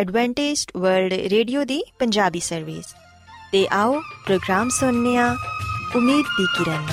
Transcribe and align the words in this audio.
Adventist 0.00 0.70
world 0.76 1.12
radio 1.12 1.64
ਦੀ 1.64 1.84
Punjabi 1.98 2.40
service 2.40 2.84
ਤੇ 3.52 3.68
ਆਓ 3.72 4.00
ਪ੍ਰੋਗਰਾਮ 4.26 4.68
ਸੁਣਨੇ 4.68 5.16
ਆ 5.16 5.36
ਉਮੀਦ 5.96 6.26
ਦੀ 6.26 6.46
ਕਿਰਨ। 6.58 6.86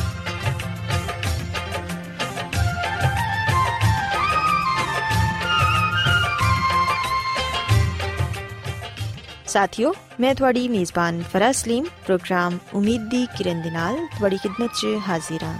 ਸਾਥਿਓ, 9.48 9.94
ਮੈਂ 10.20 10.36
ਤੁਹਾਡੀ 10.36 10.68
ਮੇਜ਼ਬਾਨ 10.68 11.24
ਫਰਾਜ਼ 11.34 11.58
ਸਲੀਮ, 11.58 11.86
ਪ੍ਰੋਗਰਾਮ 12.06 12.58
ਉਮੀਦ 12.74 13.10
ਦੀ 13.10 13.28
ਕਿਰਨ 13.38 13.62
ਦੇ 13.62 13.72
ਨਾਲ 13.72 14.08
ਤੁਹਾਡੀ 14.18 14.38
ਖidmat 14.38 14.68
'ਚ 14.68 14.88
ਹਾਜ਼ਰ 15.10 15.44
ਹਾਂ। 15.44 15.60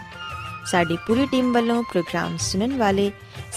ਸਾਡੀ 0.66 0.98
ਪੂਰੀ 1.08 1.26
ਟੀਮ 1.26 1.54
ਵੱਲੋਂ 1.54 1.84
ਪ੍ਰੋਗਰਾਮ 1.84 2.38
ਸੁਣਨ 2.38 2.78
ਵਾਲੇ 2.78 3.12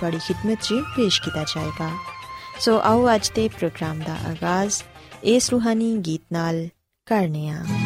ਤੁਹਾਡੀ 0.00 0.18
ਖidmat 0.18 0.62
'ਚ 0.62 0.82
ਪੇਸ਼ 0.96 1.20
ਕੀਤਾ 1.22 1.44
ਜਾਏਗਾ 1.44 1.90
ਸੋ 2.60 2.78
ਆਓ 2.84 3.14
ਅੱਜ 3.14 3.30
ਦੇ 3.30 3.48
ਪ੍ਰੋਗਰਾਮ 3.48 3.98
ਦਾ 3.98 4.16
ਆਗਾਜ਼ 4.28 4.82
ਇਸ 5.24 5.50
ਰੂਹਾਨੀ 5.50 5.96
ਗੀਤ 5.96 6.22
ਨਾਲ 6.32 6.66
ਕਰਨੇ 7.06 7.48
ਆ 7.48 7.85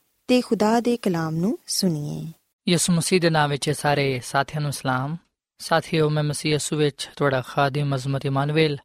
ਤੇ 0.31 0.41
ਖੁਦਾ 0.41 0.79
ਦੇ 0.79 0.97
ਕਲਾਮ 0.97 1.35
ਨੂੰ 1.35 1.59
ਸੁਣੀਏ। 1.67 2.33
ਯਿਸੂ 2.71 2.93
ਮਸੀਹ 2.93 3.21
ਦੇ 3.21 3.29
ਨਾਮ 3.29 3.49
ਵਿੱਚ 3.49 3.69
ਸਾਰੇ 3.69 4.21
ਸਾਥੀਆਂ 4.23 4.61
ਨੂੰ 4.61 4.73
ਸਲਾਮ। 4.73 5.17
ਸਾਥੀਓ, 5.57 6.09
ਮੈਂ 6.09 6.23
ਮਸੀਹ 6.23 6.51
ਯਿਸੂ 6.51 6.75
ਵਿੱਚ 6.75 7.09
ਤੁਹਾਡਾ 7.15 7.41
ਖਾਦਮ, 7.41 7.95
ਅਜ਼ਮਤ, 7.95 8.25
ਇਮਾਨੁਅਲ, 8.25 8.77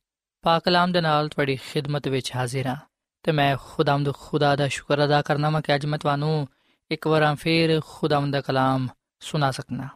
ਪਾਕ 0.43 0.65
ਕਲਾਮ 0.65 0.93
ਦੇ 0.93 1.01
ਨਾਲ 1.01 1.29
ਤੁਹਾਡੀ 1.29 1.57
ਖਿਦਮਤ 1.57 2.09
ਵਿੱਚ 2.09 2.33
ਹਾਜ਼ਰ 2.37 2.67
ਹਾਂ। 2.67 2.77
ਤੇ 3.23 3.33
ਮੈਂ 3.33 3.57
ਖੁਦਾਵੰਦ 3.65 4.15
ਖੁਦਾ 4.15 4.57
ਦਾ 4.57 4.69
ਸ਼ੁਕਰ 4.69 5.05
ਅਦਾ 5.05 5.23
ਕਰਨਾ 5.23 5.51
ਮੈਂ 5.51 5.63
ਕਿ 5.63 5.75
ਅੱਜ 5.75 5.87
ਮੈਂ 5.87 5.99
ਤੁਹਾਨੂੰ 5.99 6.49
ਇੱਕ 6.91 7.07
ਵਾਰ 7.07 7.35
ਫੇਰ 7.35 7.81
ਖੁਦਾਵੰਦ 7.87 8.33
ਦਾ 8.33 8.41
ਕਲਾਮ 8.41 8.89
ਸੁਣਾ 9.21 9.51
ਸਕਣਾ 9.51 9.89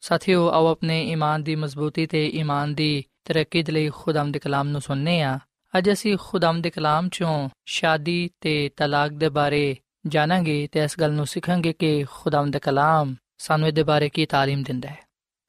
ਸਾਥੀਓ, 0.00 0.48
ਆਓ 0.48 0.66
ਆਪਣੇ 0.66 1.10
ਈਮਾਨ 1.10 1.42
ਦੀ 1.42 1.56
ਮਜ਼ਬੂਤੀ 1.56 2.06
ਤੇ 2.06 2.28
ਈਮਾਨ 2.28 2.74
ਦੀ 2.74 3.04
ਤਰੱਕੀ 3.24 3.62
ਦੇ 3.62 3.72
ਲਈ 3.72 3.90
ਖੁਦਾਵੰਦ 3.90 4.32
ਦੇ 4.32 4.38
ਕਲਾਮ 4.38 4.68
ਨੂੰ 4.68 4.80
ਸੁਣਨੇ 4.80 5.22
ਆ 5.22 5.38
ਅੱਜ 5.78 5.92
ਅਸੀਂ 5.92 6.16
ਖੁਦਾਵੰਦ 6.20 6.62
ਦੇ 6.62 6.70
ਕਲਾਮ 6.70 7.08
ਚੋਂ 7.08 7.48
ਸ਼ਾਦੀ 7.66 8.30
ਤੇ 8.40 8.70
ਤਲਾਕ 8.76 9.10
ਦੇ 9.10 9.28
ਬਾਰੇ 9.28 9.76
ਜਾਣਾਂਗੇ 10.07 10.67
ਤੇ 10.71 10.83
ਇਸ 10.83 10.99
ਗੱਲ 10.99 11.11
ਨੂੰ 11.11 11.25
ਸਿੱਖਾਂਗੇ 11.27 11.73
ਕਿ 11.73 12.05
ਖੁਦਾਵੰਦ 12.11 12.53
ਦਾ 12.53 12.59
ਕਲਾਮ 12.59 13.15
ਸਾਨੂੰ 13.37 13.67
ਇਹਦੇ 13.67 13.83
ਬਾਰੇ 13.83 14.09
ਕੀ 14.09 14.25
تعلیم 14.25 14.63
ਦਿੰਦਾ 14.63 14.89
ਹੈ 14.89 15.01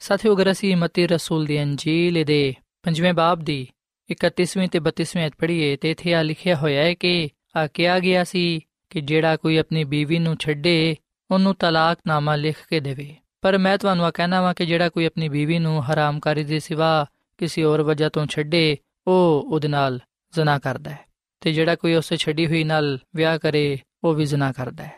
ਸਾਥੀਓ 0.03 0.35
ਅਗਰ 0.35 0.51
ਅਸੀਂ 0.51 0.77
ਮਤੀ 0.77 1.07
ਰਸੂਲ 1.07 1.47
ਦੀ 1.47 1.63
ਅੰਜੀਲ 1.63 2.25
ਦੇ 2.25 2.55
ਪੰਜਵੇਂ 2.83 3.13
ਬਾਬ 3.15 3.43
ਦੀ 3.45 3.67
31ਵੀਂ 4.11 4.69
ਤੇ 4.69 4.79
32ਵੀਂ 4.81 5.27
ਅਧ 5.27 5.33
ਪੜ੍ਹੀਏ 5.39 5.77
ਤੇ 5.77 5.91
ਇੱਥੇ 5.91 6.15
ਆ 6.15 6.23
ਲਿਖਿਆ 6.23 6.57
ਹੋਇਆ 6.57 6.83
ਹੈ 6.83 6.95
ਕਿ 6.95 7.29
ਆ 7.57 7.67
ਕਿਹਾ 7.67 7.99
ਗਿਆ 7.99 8.25
ਸੀ 8.25 8.61
ਕਿ 8.91 9.01
ਜਿਹੜਾ 9.01 9.37
ਕੋਈ 9.37 9.57
ਆਪਣੀ 9.57 9.85
ਬੀਵੀ 9.85 10.19
ਨੂੰ 10.19 10.37
ਛੱਡੇ 10.37 10.97
ਉਹਨੂੰ 11.31 11.55
ਤਲਾਕਨਾਮਾ 11.55 12.37
ਲਿਖ 12.37 12.57
ਕੇ 12.71 12.81
ਦੇਵੇ 12.81 13.15
ਪਰ 13.43 13.59
ਮੈਂ 13.59 13.77
ਤੁਹਾਨੂੰ 13.79 14.05
ਆ 14.05 14.11
ਕਹਿਣਾ 14.11 14.41
ਵਾਂ 14.43 14.55
ਕਿ 14.55 14.67
ਜਿਹੜਾ 14.67 14.89
ਕੋਈ 14.89 15.05
ਆਪਣੀ 15.05 15.29
ਬੀਵੀ 15.29 15.59
ਨੂੰ 15.59 15.83
ਹਰਾਮਕਾਰੀ 15.85 16.45
ਦੇ 16.45 16.59
ਸਿਵਾ 16.59 17.07
ਕਿਸੇ 17.39 17.65
ਹੋਰ 17.65 17.83
ਵਜ੍ਹਾ 17.83 18.09
ਤੋਂ 18.09 18.27
ਛੱਡੇ 18.27 18.77
ਉਹ 19.07 19.45
ਉਹਦੇ 19.49 19.69
ਨਾਲ 19.69 19.99
ਜ਼ਨਾ 20.33 20.59
ਕਰਦਾ 20.59 20.91
ਹੈ 20.91 21.05
ਤੇ 21.41 21.53
ਜਿਹੜਾ 21.53 21.75
ਕੋਈ 21.75 21.95
ਉਸੇ 21.95 22.17
ਛੱਡੀ 22.17 22.47
ਹੋਈ 22.47 22.65
ਨਾਲ 22.65 22.99
ਵਿਆਹ 23.17 23.39
ਕਰੇ 23.39 23.79
ਉਹ 24.04 24.14
ਵੀ 24.14 24.26
ਜ਼ਨਾ 24.26 24.52
ਕਰਦਾ 24.52 24.84
ਹੈ। 24.84 24.94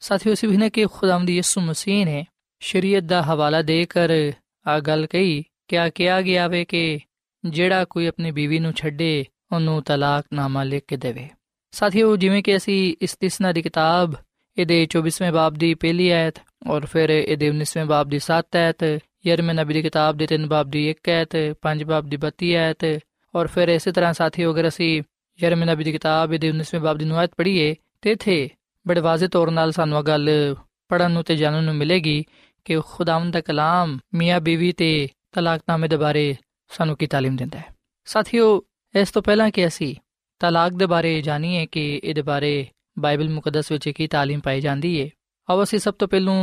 ਸਾਥੀਓ, 0.00 0.32
ਅਸੀਂ 0.32 0.48
ਵੀ 0.48 0.70
ਕਿ 0.70 0.86
ਖੁਦਾਵੰਦ 0.92 1.30
ਯਿਸੂ 1.30 1.60
ਮਸੀਹ 1.60 2.04
ਨੇ 2.04 2.26
ਸ਼ਰੀਅਤ 2.60 3.02
ਦਾ 3.02 3.22
ਹਵਾਲਾ 3.22 3.62
ਦੇ 3.62 3.84
ਕਰ 3.84 4.32
ਆ 4.66 4.80
ਗੱਲ 4.80 5.06
ਕਹੀ, 5.06 5.44
ਕਿਆ 5.68 5.88
ਕਿਹਾ 5.88 6.20
ਗਿਆ 6.22 6.48
ਵੇ 6.48 6.64
ਕਿ 6.64 6.98
ਜਿਹੜਾ 7.44 7.84
ਕੋਈ 7.84 8.06
ਆਪਣੀ 8.06 8.30
ਬੀਵੀ 8.30 8.58
ਨੂੰ 8.58 8.72
ਛੱਡੇ, 8.72 9.24
ਉਹਨੂੰ 9.52 9.82
ਤਲਾਕਨਾਮਾ 9.82 10.64
ਲਿਖ 10.64 10.84
ਕੇ 10.88 10.96
ਦੇਵੇ। 10.96 11.28
ਸਾਥੀਓ, 11.70 12.16
ਜਿਵੇਂ 12.16 12.42
ਕਿ 12.42 12.56
ਅਸੀਂ 12.56 12.94
ਇਸਤਿਸਨਾ 13.02 13.52
ਦੀ 13.52 13.62
ਕਿਤਾਬ, 13.62 14.14
ਇਹਦੇ 14.58 14.86
24ਵੇਂ 14.86 15.32
ਬਾਬ 15.32 15.54
ਦੀ 15.54 15.74
ਪਹਿਲੀ 15.74 16.10
ਆਇਤ 16.10 16.34
ਔਰ 16.66 16.86
ਫਿਰ 16.86 17.10
ਇਹਦੇ 17.10 17.48
19ਵੇਂ 17.48 17.84
ਬਾਬ 17.84 18.08
ਦੀ 18.08 18.18
7 18.18 18.56
ਆਇਤ, 18.56 19.00
ਯਰਮੀਆ 19.26 19.52
ਨਬੀ 19.52 19.74
ਦੀ 19.74 19.82
ਕਿਤਾਬ 19.82 20.16
ਦੇ 20.16 20.26
3 20.26 20.46
ਬਾਬ 20.46 20.70
ਦੀ 20.70 20.88
1 20.90 21.08
ਆਇਤ 21.08 21.56
5 21.62 21.84
ਬਾਬ 21.84 22.08
ਦੀ 22.08 22.16
32 22.16 22.54
ਆਇਤ 22.54 23.00
ਔਰ 23.34 23.46
ਫਿਰ 23.46 23.68
ਇਸੇ 23.68 23.92
ਤਰ੍ਹਾਂ 23.92 24.12
ਸਾਥੀਓ, 24.12 24.52
ਅਗਰ 24.52 24.68
ਅਸੀਂ 24.68 25.02
ਯਰਮੀਆ 25.42 25.64
ਨਬੀ 25.64 25.84
ਦੀ 25.84 25.92
ਕਿਤਾਬ, 25.92 26.32
ਇਹਦੇ 26.32 26.48
19ਵੇਂ 26.48 26.80
ਬਾਬ 26.80 26.98
ਦੀ 26.98 27.04
9 27.04 27.16
ਆਇਤ 27.16 27.30
ਪੜ੍ਹੀਏ 27.36 27.74
ਤੇ 28.01 28.11
ਇਥੇ 28.11 28.49
ਬੜੇ 28.87 29.01
ਵਾਜ਼ਿਹ 29.01 29.29
ਤੌਰ 29.29 29.51
ਨਾਲ 29.51 29.71
ਸਾਨੂੰ 29.71 29.99
ਇਹ 29.99 30.03
ਗੱਲ 30.03 30.55
ਪੜਨ 30.89 31.11
ਨੂੰ 31.11 31.23
ਤੇ 31.23 31.35
ਜਾਣਨ 31.35 31.63
ਨੂੰ 31.63 31.75
ਮਿਲੇਗੀ 31.75 32.23
ਕਿ 32.65 32.79
ਖੁਦਾਵੰਦ 32.87 33.33
ਦਾ 33.33 33.41
ਕਲਾਮ 33.41 33.97
ਮੀਆਂ 34.13 34.41
ਬੀਵੀ 34.41 34.71
ਤੇ 34.71 35.07
ਤਲਾਕਨਾਮੇ 35.31 35.87
ਦੇ 35.87 35.97
ਬਾਰੇ 35.97 36.35
ਸਾਨੂੰ 36.71 36.95
ਕੀ 36.97 37.05
تعلیم 37.05 37.37
ਦਿੰਦਾ 37.37 37.59
ਹੈ 37.59 37.73
ਸਾਥੀਓ 38.05 38.61
ਇਸ 38.95 39.11
ਤੋਂ 39.11 39.21
ਪਹਿਲਾਂ 39.21 39.49
ਕਿ 39.51 39.67
ਅਸੀਂ 39.67 39.95
ਤਲਾਕ 40.39 40.73
ਦੇ 40.73 40.85
ਬਾਰੇ 40.85 41.21
ਜਾਣੀਏ 41.21 41.65
ਕਿ 41.65 42.01
ਇਹਦੇ 42.03 42.21
ਬਾਰੇ 42.21 42.67
ਬਾਈਬਲ 42.99 43.29
ਮੁਕੱਦਸ 43.29 43.71
ਵਿੱਚ 43.71 43.89
ਕੀ 43.89 44.07
تعلیم 44.15 44.41
ਪਾਈ 44.41 44.61
ਜਾਂਦੀ 44.61 45.01
ਹੈ 45.01 45.09
ਆਓ 45.49 45.63
ਅਸੀਂ 45.63 45.79
ਸਭ 45.79 45.93
ਤੋਂ 45.93 46.07
ਪਹਿਲੂ 46.07 46.33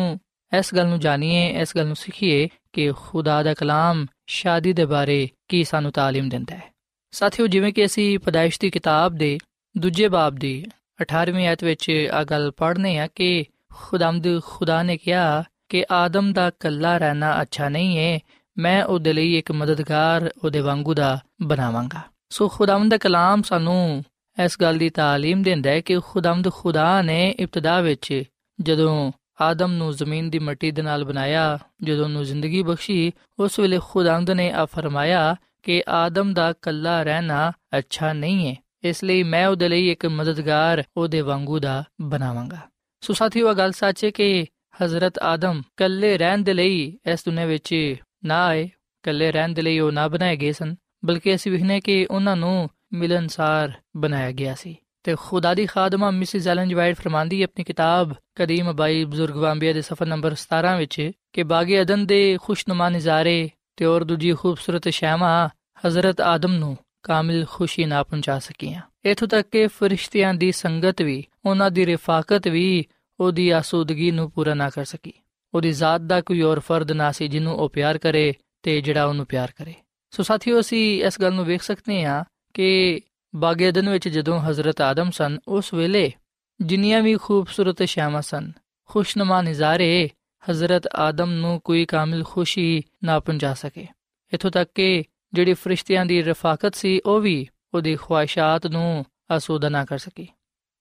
ਇਸ 0.53 0.75
ਗੱਲ 0.75 0.87
ਨੂੰ 0.87 1.01
ਜਾਣੀਏ 1.01 1.61
ਇਸ 1.61 1.77
ਗੱਲ 1.77 1.87
ਨੂੰ 1.87 1.97
ਸਿੱਖੀਏ 1.97 2.49
ਕਿ 2.73 2.93
ਖੁਦਾ 2.93 3.43
ਦਾ 3.43 3.55
ਕਲਾਮ 3.55 4.07
ਸ਼ਾਦੀ 4.27 4.73
ਦੇ 4.73 4.85
ਬਾਰੇ 4.85 5.29
ਕੀ 5.49 5.65
ਸਾਨੂੰ 5.65 5.93
تعلیم 5.99 6.29
ਦਿੰਦਾ 6.29 6.57
ਹੈ 6.57 6.71
ਸਾਥੀਓ 7.13 7.47
ਜਿਵੇਂ 7.47 7.73
ਕਿ 7.73 7.85
ਅਸੀਂ 7.85 8.19
ਪਦਾਇਸ਼ 8.19 8.61
ਦੀ 8.61 8.71
ਕਿਤਾਬ 8.71 9.17
ਦੇ 9.17 9.39
ਦੂਜੇ 9.77 10.09
ਬਾਬ 10.09 10.35
ਦੀ 10.37 10.65
18ਵੀਂ 11.03 11.47
ਆਇਤ 11.47 11.65
ਵਿੱਚ 11.65 12.09
ਆ 12.13 12.25
ਗੱਲ 12.25 12.51
ਪੜ੍ਹਨੇ 12.51 12.99
ਆ 12.99 13.07
ਕਿ 13.07 13.45
ਖੁਦਾਮਦ 13.73 14.41
ਖੁਦਾ 14.41 14.83
ਨੇ 14.83 14.97
ਕਿਹਾ 14.97 15.45
ਕਿ 15.69 15.85
ਆਦਮ 15.91 16.33
ਦਾ 16.33 16.51
ਕੱਲਾ 16.61 16.99
ਰਹਿਣਾ 16.99 17.43
ਅੱਛਾ 17.43 17.69
ਨਹੀਂ 17.69 17.99
ਹੈ 17.99 18.19
ਮੈਂ 18.59 18.85
ਉਹਦੇ 18.85 19.13
ਲਈ 19.13 19.35
ਇੱਕ 19.35 19.53
ਮਦਦਗਾਰ 19.53 20.31
ਉਹਦੇ 20.45 20.61
ਵਾਂਗੂ 20.61 20.95
ਦਾ 20.95 21.19
ਬਣਾਵਾਂਗਾ 21.43 22.01
ਸੋ 22.31 22.49
ਖੁਦਾਵੰਦ 22.49 22.91
ਦਾ 22.91 22.97
ਕਲਾਮ 22.97 23.43
ਸਾਨੂੰ 23.43 24.05
ਇਸ 24.45 24.61
ਗੱਲ 24.61 24.79
ਦੀ 24.79 24.89
تعلیم 24.89 25.43
ਦਿੰਦਾ 25.43 25.71
ਹੈ 25.71 25.81
ਕਿ 25.81 26.01
ਖੁਦਾਵੰਦ 26.01 26.51
ਖੁਦਾ 26.51 27.03
ਨੇ 27.03 27.35
ਇਬਤਦਾ 27.39 27.81
ਵਿੱਚ 27.81 28.23
ਜਦੋਂ 28.61 29.13
ਆਦਮ 29.41 29.73
ਨੂੰ 29.73 29.93
ਜ਼ਮੀਨ 29.93 30.31
ਦੀ 30.31 30.39
ਮਿੱਟੀ 30.39 30.71
ਦੇ 30.71 30.83
ਨਾਲ 30.83 31.05
ਬਣਾਇਆ 31.05 31.59
ਜਦੋਂ 31.83 32.05
ਉਹਨੂੰ 32.05 32.25
ਜ਼ਿੰਦਗੀ 32.25 32.63
ਬਖਸ਼ੀ 32.63 33.13
ਉਸ 33.39 33.59
ਵੇਲੇ 33.59 33.79
ਖੁਦਾਵੰਦ 33.83 34.31
ਨੇ 34.31 34.51
ਆ 34.53 34.65
ਫਰਮਾਇਆ 34.65 35.37
ਕਿ 35.63 35.83
ਆਦਮ 35.89 36.35
ਦਾ 36.35 36.53
ਕੱਲਾ 36.53 37.03
ਰਹਿਣਾ 37.03 37.53
ਅੱਛਾ 37.79 38.13
ਨਹੀਂ 38.13 38.49
ਹੈ 38.49 38.57
ਇਸ 38.84 39.04
ਲਈ 39.04 39.24
ਮੈਂ 39.24 39.48
ਉਹਦੇ 39.48 39.70
ਲਈ 39.70 39.90
ਇੱਕ 39.90 40.06
ਮਦਦਗਾਰ 40.06 40.84
ਉਹਦੇ 40.98 41.22
ਵਾਂਗੂ 41.22 41.60
ਦਾ 41.60 41.84
ਬਣਾਵਾਂਗਾ। 42.02 42.58
ਸੋ 43.02 43.14
ਸਾਥੀਓ 43.14 43.54
ਗੱਲ 43.54 43.72
ਸੱਚ 43.72 44.06
ਹੈ 44.06 44.10
ਕਿ 44.10 44.46
ਹਜ਼ਰਤ 44.84 45.20
ਆਦਮ 45.20 45.62
ਕੱਲੇ 45.78 46.18
ਰਹਿਣ 46.18 46.38
ਦੇ 46.38 46.54
ਲਈ 46.54 46.98
ਇਸ 47.06 47.26
ਦੁਨੀਆਂ 47.26 47.48
ਵਿੱਚ 47.48 47.96
ਨਾ 48.26 48.46
ਆਏ 48.46 48.70
ਕੱਲੇ 49.04 49.32
ਰਹਿਣ 49.32 49.50
ਦੇ 49.50 49.62
ਲਈ 49.62 49.80
ਉਹ 49.80 49.92
ਨਾ 49.92 50.08
ਬਣਾਏ 50.08 50.36
ਗਏ 50.36 50.52
ਸਨ, 50.52 50.76
ਬਲਕਿ 51.06 51.36
ਅਸੀਂ 51.36 51.52
ਵਿਖਨੇ 51.52 51.80
ਕਿ 51.80 52.08
ਉਹਨਾਂ 52.12 52.36
ਨੂੰ 52.36 52.70
ਮਿਲਨਸਾਰ 52.94 53.72
ਬਣਾਇਆ 53.98 54.32
ਗਿਆ 54.32 54.56
ਸੀ। 54.56 54.76
ਤੇ 55.04 55.16
ਖੁਦਾ 55.20 55.54
ਦੀ 55.54 55.66
ਖਾਦਮਾ 55.66 56.12
ਮਿਸਿਸ 56.12 56.48
ਐਲਨ 56.48 56.76
ਵਾਈਟ 56.76 56.96
ਫਰਮਾਂਦੀ 56.96 57.42
ਆਪਣੀ 57.44 57.64
ਕਿਤਾਬ 57.64 58.14
ਕਦੀਮ 58.36 58.74
ਬਾਈ 58.74 59.06
ਬਜ਼ੁਰਗ 59.06 59.36
ਵਾਂਬੀਆ 59.36 59.74
ਦੇ 59.74 59.82
ਸਫਾ 59.82 60.06
ਨੰਬਰ 60.06 60.36
17 60.36 60.78
ਵਿੱਚ 60.78 61.12
ਕਿ 61.34 61.44
ਬਾਗੇ 61.44 61.82
ਅਦਨ 61.82 62.06
ਦੇ 62.06 62.38
ਖੁਸ਼ਨੁਮਾ 62.42 62.90
ਨਜ਼ਾਰੇ 62.90 63.50
ਤੇ 63.76 63.86
ਔਰ 63.86 64.04
ਦੂਜੀ 64.04 64.34
ਖੂਬਸੂਰਤ 64.34 64.90
ਸ਼ਾਮਾਂ 64.90 65.50
ਹਜ਼ਰਤ 65.88 66.22
ਆਦਮ 66.22 66.52
ਨੂੰ 66.52 66.78
ਕਾਮਿਲ 67.08 67.46
ਖੁਸ਼ੀ 67.50 67.86
ਨਾ 67.86 68.04
ਪਹੁੰਚਾ 68.04 68.40
ਸਕੀਆਂ। 68.40 68.82
ਇਥੋਂ 69.06 69.28
ਤੱਕ 69.28 69.50
ਕਿ 69.50 69.68
ਫਰਿਸ਼ਤਿਆਂ 69.68 70.34
ਦੀ 70.34 70.52
ਸੰਗਤ 70.52 71.02
ਵੀ, 71.02 71.26
ਉਹਨਾਂ 71.46 71.72
ਦੀ 71.72 71.86
ਰਿਫਾਕਤ 71.86 72.48
ਵੀ 72.48 72.86
ਉਹਦੀ 73.20 73.50
ਆਸੂਦਗੀ 73.50 74.12
ਨੂੰ 74.12 74.32
ਪੂਰਾ 74.32 74.54
ਨਾ 74.54 74.70
ਕਰ 74.70 74.86
ਸਕੀ। 74.86 75.14
ਉਹਦੀ 75.54 75.72
ਜ਼ਾਤ 75.72 76.02
ਦਾ 76.02 76.22
ਕੋਈ 76.22 76.42
ਹੋਰ 76.42 76.60
ਫਰਦ 76.60 76.92
ਨਾ 76.92 77.12
ਸੀ 77.12 77.28
ਜਿਹਨੂੰ 77.28 77.56
ਉਹ 77.56 77.70
ਪਿਆਰ 77.70 77.98
ਕਰੇ 77.98 78.34
ਤੇ 78.64 78.82
ਜਿਹੜਾ 78.82 79.06
ਉਹਨੂੰ 79.06 79.26
ਪਿਆਰ 79.26 79.54
ਕਰੇ। 79.58 79.74
ਸੋ 80.12 80.24
ਸਾਥੀਓ, 80.24 80.60
ਅਸੀਂ 80.60 81.04
ਇਸ 81.06 81.22
ਗੱਲ 81.22 81.34
ਨੂੰ 81.34 81.46
ਵੇਖ 81.46 81.62
ਸਕਦੇ 81.62 82.04
ਹਾਂ 82.04 82.24
ਕਿ 82.54 83.00
ਬਾਗੇ 83.36 83.70
ਅਦਨ 83.70 83.90
ਵਿੱਚ 83.90 84.10
ਜਦੋਂ 84.10 84.40
ਹਜ਼ਰਤ 84.40 84.82
ਆਦਮ 84.82 85.12
ਸਨ, 85.12 85.38
ਉਸ 85.48 85.74
ਵੇਲੇ 85.74 86.14
ਜਿੰਨੀਆਂ 86.62 87.02
ਵੀ 87.02 87.18
ਖੂਬਸੂਰਤ 87.18 87.84
ਸ਼ਾਮਾਂ 87.84 88.22
ਸਨ, 88.22 88.52
ਖੁਸ਼ਨਮਾ 88.86 89.42
ਨਜ਼ਾਰੇ 89.42 90.10
ਹਜ਼ਰਤ 90.50 90.88
ਆਦਮ 90.88 91.32
ਨੂੰ 91.32 91.62
ਕੋਈ 91.64 91.86
ਕਾਮਿਲ 91.86 92.24
ਖੁਸ਼ੀ 92.24 92.84
ਨਾ 93.04 93.20
ਪਹੁੰਚਾ 93.20 93.54
ਸਕੇ। 93.54 93.88
ਇਥੋਂ 94.34 94.52
ਤੱਕ 94.52 94.72
ਕਿ 94.76 95.04
ਜਿਹੜੀ 95.34 95.54
ਫਰਿਸ਼ਤਿਆਂ 95.54 96.06
ਦੀ 96.06 96.24
ਰਫਾਕਤ 96.24 96.76
ਸੀ, 96.76 97.00
ਉਹ 97.06 97.22
ਵੀ 97.22 97.48
ਉਹਦੀ 97.74 97.96
ਖੁਆਇਸ਼ਾਤ 97.96 98.68
ਨੂੰ 98.68 99.06
ਅਸੂਦਾ 99.38 99.70
ਨਾ 99.70 99.86
ਕਰ 99.86 99.98
ਸਕੀ। 99.98 100.28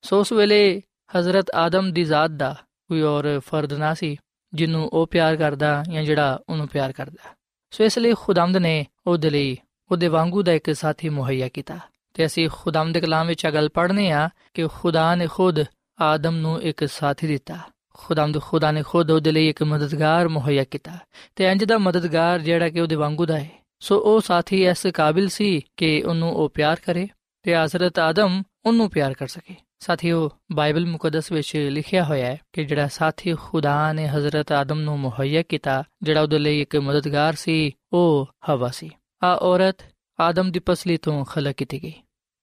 ਸੋ 0.03 0.21
ਉਸ 0.21 0.33
ਵੇਲੇ 0.33 0.83
ਹਜ਼ਰਤ 1.19 1.51
ਆਦਮ 1.55 1.93
ਦੀ 1.93 2.05
ਜ਼ਾਤ 2.05 2.31
ਦਾ 2.31 2.57
ਕੋਈ 2.89 3.03
ਹੋਰ 3.03 3.41
ਫਰਦ 3.47 3.73
ਨਾ 3.73 3.95
ਸੀ, 3.95 4.17
ਜਿਹਨੂੰ 4.55 4.91
ਉਹ 4.93 5.07
ਪਿਆਰ 5.07 5.37
ਕਰਦਾ 5.37 5.85
ਜਾਂ 5.93 6.03
ਜਿਹੜਾ 6.03 6.41
ਉਹਨੂੰ 6.49 6.69
ਪਿਆਰ 6.69 6.93
ਕਰਦਾ। 6.93 7.35
ਸੋ 7.71 7.85
ਇਸ 7.85 7.99
ਲਈ 7.99 8.15
ਖੁਦਾਮਦ 8.15 8.57
ਨੇ 8.57 8.87
ਉਹਦੇ 9.07 9.31
ਲਈ 9.31 9.57
ਉਹਦੇ 9.91 10.09
ਵਾਂਗੂ 10.09 10.43
ਦਾ 10.43 10.53
ਇੱਕ 10.53 10.73
ਸਾਥੀ 10.73 11.09
ਮੁਹੱਈਆ 11.09 11.49
ਕੀਤਾ। 11.49 11.79
ਤੇ 12.15 12.27
ਅਸੀਂ 12.27 12.49
ਖੁਦਾਮ 12.53 12.93
ਦੇ 12.93 13.01
ਕਲਾਮ 13.01 13.27
ਵਿੱਚ 13.27 13.47
ਗੱਲ 13.47 13.69
ਪੜ੍ਹਨੇ 13.69 14.11
ਆ 14.11 14.29
ਕਿ 14.55 14.67
ਖੁਦਾ 14.67 15.15
ਨੇ 15.15 15.27
ਖੁਦ 15.27 15.65
ਆਦਮ 16.01 16.37
ਨੂੰ 16.37 16.63
ਇੱਕ 16.63 16.89
ਸਾਥੀ 16.89 17.27
ਦਿੱਤਾ। 17.27 17.59
ਖੁਦਾਮਦ 17.95 18.43
ਖੁਦਾ 18.43 18.73
ਨੇ 18.73 18.83
ਖੁਦ 18.83 19.11
ਉਹਦੇ 19.11 19.33
ਲਈ 19.33 19.49
ਇੱਕ 19.49 19.63
ਮਦਦਗਾਰ 19.63 20.29
ਮੁਹੱਈਆ 20.29 20.65
ਕੀਤਾ। 20.65 20.93
ਤੇ 21.37 21.45
ਇੰਜ 21.45 21.65
ਦਾ 21.65 21.79
ਮਦਦਗਾਰ 21.79 22.39
ਜਿਹੜਾ 22.39 22.69
ਕਿ 22.69 22.81
ਉਹਦੇ 22.81 22.95
ਵਾਂਗੂ 22.95 23.27
ਦਾ 23.27 23.39
ਹੈ 23.39 23.66
ਸੋ 23.79 23.99
ਉਹ 23.99 24.21
ਸਾਥੀ 24.21 24.67
ਇਸ 24.67 24.87
ਕਾਬਿਲ 24.87 25.29
ਸੀ 25.29 25.61
ਕਿ 25.77 26.03
ਉਹਨੂੰ 26.03 26.33
ਉਹ 26.33 26.49
ਪਿਆਰ 26.49 26.81
ਕਰੇ 26.87 27.09
ਤੇ 27.43 27.57
ਹਜ਼ਰਤ 27.57 27.99
ਆਦਮ 27.99 28.43
ਉਹਨੂੰ 28.67 28.91
ਪਿਆਰ 28.91 29.13
ਕਰ 29.13 29.27
ਸਕੇ। 29.27 29.55
ਸਾਥੀਓ, 29.79 30.31
ਬਾਈਬਲ 30.53 30.87
ਮੁਕੱਦਸ 30.87 31.33
ਵਿੱਚ 31.33 31.57
ਲਿਖਿਆ 31.57 32.05
ਹੋਇਆ 32.05 32.27
ਹੈ 32.27 32.41
ਕਿ 32.53 32.65
ਜਿਹੜਾ 32.65 32.89
ਸਾਥੀ 32.89 33.35
ਖੁਦਾ 33.35 33.93
ਨੇ 33.93 34.09
ਹਜ਼ਰਤ 34.09 34.53
ਆਦਮ 34.53 34.81
ਨੂੰ 34.81 34.99
ਮੁਹੱਈਆ 34.99 35.43
ਕੀਤਾ, 35.43 35.85
ਜਿਹੜਾ 36.03 36.23
ਉਹਦੇ 36.23 36.39
ਲਈ 36.39 36.61
ਇੱਕ 36.61 36.77
ਮਦਦਗਾਰ 36.77 37.35
ਸੀ, 37.35 37.73
ਉਹ 37.93 38.29
ਹਵਾ 38.49 38.69
ਸੀ। 38.69 38.91
ਆ 39.25 39.35
ਔਰਤ 39.35 39.77
ਆਦਮ 40.21 40.53
ਦੀ 40.53 40.59
ਪਸਲੀ 40.59 40.97
ਤੋਂ 40.97 41.25
ਖਲਕ 41.25 41.57
ਕੀਤੀ 41.57 41.83
ਗਈ। 41.83 41.93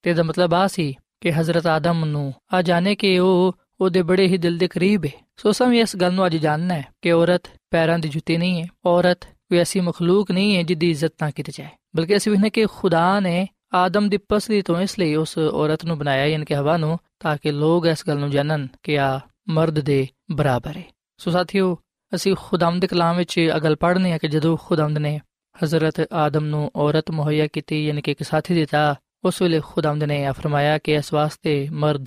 ਤੇ 0.01 0.13
ਦਾ 0.13 0.23
ਮਤਲਬ 0.23 0.53
ਆ 0.53 0.67
ਸੀ 0.67 0.95
ਕਿ 1.21 1.31
ਹਜ਼ਰਤ 1.31 1.67
ਆਦਮ 1.67 2.05
ਨੂੰ 2.05 2.33
ਆ 2.53 2.61
ਜਾਣੇ 2.61 2.95
ਕਿ 2.95 3.19
ਉਹ 3.19 3.57
ਉਹਦੇ 3.81 4.01
ਬੜੇ 4.01 4.27
ਹੀ 4.27 4.37
ਦਿਲ 4.37 4.57
ਦੇ 4.57 4.67
ਕਰੀਬ 4.67 5.05
ਹੈ 5.05 5.11
ਸੋ 5.37 5.51
ਸਮਝ 5.51 5.75
ਇਸ 5.75 5.95
ਗੱਲ 5.95 6.13
ਨੂੰ 6.13 6.25
ਅੱਜ 6.25 6.37
ਜਾਣਨਾ 6.37 6.73
ਹੈ 6.73 6.85
ਕਿ 7.01 7.11
ਔਰਤ 7.11 7.43
ਪੈਰਾਂ 7.69 7.99
ਦੀ 7.99 8.09
ਜੁੱਤੀ 8.09 8.37
ਨਹੀਂ 8.37 8.61
ਹੈ। 8.61 8.67
ਔਰਤ 8.85 9.19
ਕੋਈ 9.53 9.59
ਐਸੀ 9.59 9.79
ਮਖਲੂਕ 9.79 10.31
ਨਹੀਂ 10.31 10.57
ਹੈ 10.57 10.61
ਜਿਹਦੀ 10.63 10.89
ਇੱਜ਼ਤ 10.89 11.13
ਨਾ 11.21 11.31
ਕੀਤੀ 11.31 11.51
ਜਾਏ। 11.55 11.67
ਬਲਕਿ 11.95 12.17
ਅਸੀਂ 12.17 12.31
ਵੇਖਨੇ 12.31 12.49
ਕਿ 12.49 12.65
ਖੁਦਾ 12.65 13.19
ਨੇ 13.19 13.47
ਆਦਮ 13.73 14.09
ਦੀ 14.09 14.17
ਪਸਲੀ 14.17 14.61
ਤੋਂ 14.61 14.81
ਇਸ 14.81 14.99
ਲਈ 14.99 15.15
ਉਸ 15.15 15.37
ਔਰਤ 15.37 15.85
ਨੂੰ 15.85 15.97
ਬਣਾਇਆ, 15.97 16.25
ਯਾਨੀ 16.25 16.45
ਕਿ 16.45 16.55
ਹਵਾ 16.55 16.77
ਨੂੰ, 16.77 16.99
ਤਾਂ 17.19 17.37
ਕਿ 17.43 17.51
ਲੋਕ 17.51 17.85
ਇਸ 17.85 18.03
ਗੱਲ 18.07 18.17
ਨੂੰ 18.17 18.31
ਜਾਣਨ 18.31 18.67
ਕਿ 18.83 18.99
ਆ 18.99 19.19
ਮਰਦ 19.49 19.79
ਦੇ 19.79 20.07
ਬਰਾਬਰ 20.31 20.77
ਹੈ। 20.77 20.83
ਸੋ 21.17 21.31
ਸਾਥੀਓ, 21.31 21.77
ਅਸੀਂ 22.15 22.35
ਖੁਦਾਮ 22.39 22.79
ਦੇ 22.79 22.87
ਕਲਾਮ 22.87 23.17
ਵਿੱਚ 23.17 23.51
ਅਗਲ 23.55 23.75
ਪੜ੍ਹਨੇ 23.75 24.13
ਆ 24.13 24.17
ਕਿ 24.17 24.27
ਜਦੋਂ 24.27 24.57
ਖੁਦਾਮ 24.57 24.91
ਨੇ 24.91 25.21
ਹਜ਼ਰਤ 25.63 26.13
ਆਦਮ 26.13 26.45
ਨੂੰ 26.45 26.71
ਔਰਤ 26.75 27.11
ਮੁਹੱਈਆ 27.11 27.47
ਕੀਤੀ, 27.47 27.87
ਯਾਨੀ 27.87 28.01
ਕਿ 28.01 28.11
ਇੱਕ 28.11 28.23
ਸਾਥੀ 28.23 28.53
ਦਿੱਤਾ, 28.53 28.95
ਉਸ 29.23 29.41
ਵੇਲੇ 29.41 29.61
ਖੁਦਾਮ 29.65 29.97
ਨੇ 29.97 30.23
ਇਹ 30.23 30.31
ਫਰਮਾਇਆ 30.31 30.77
ਕਿ 30.77 30.93
ਇਸ 30.93 31.13
ਵਾਸਤੇ 31.13 31.69
ਮਰਦ 31.71 32.05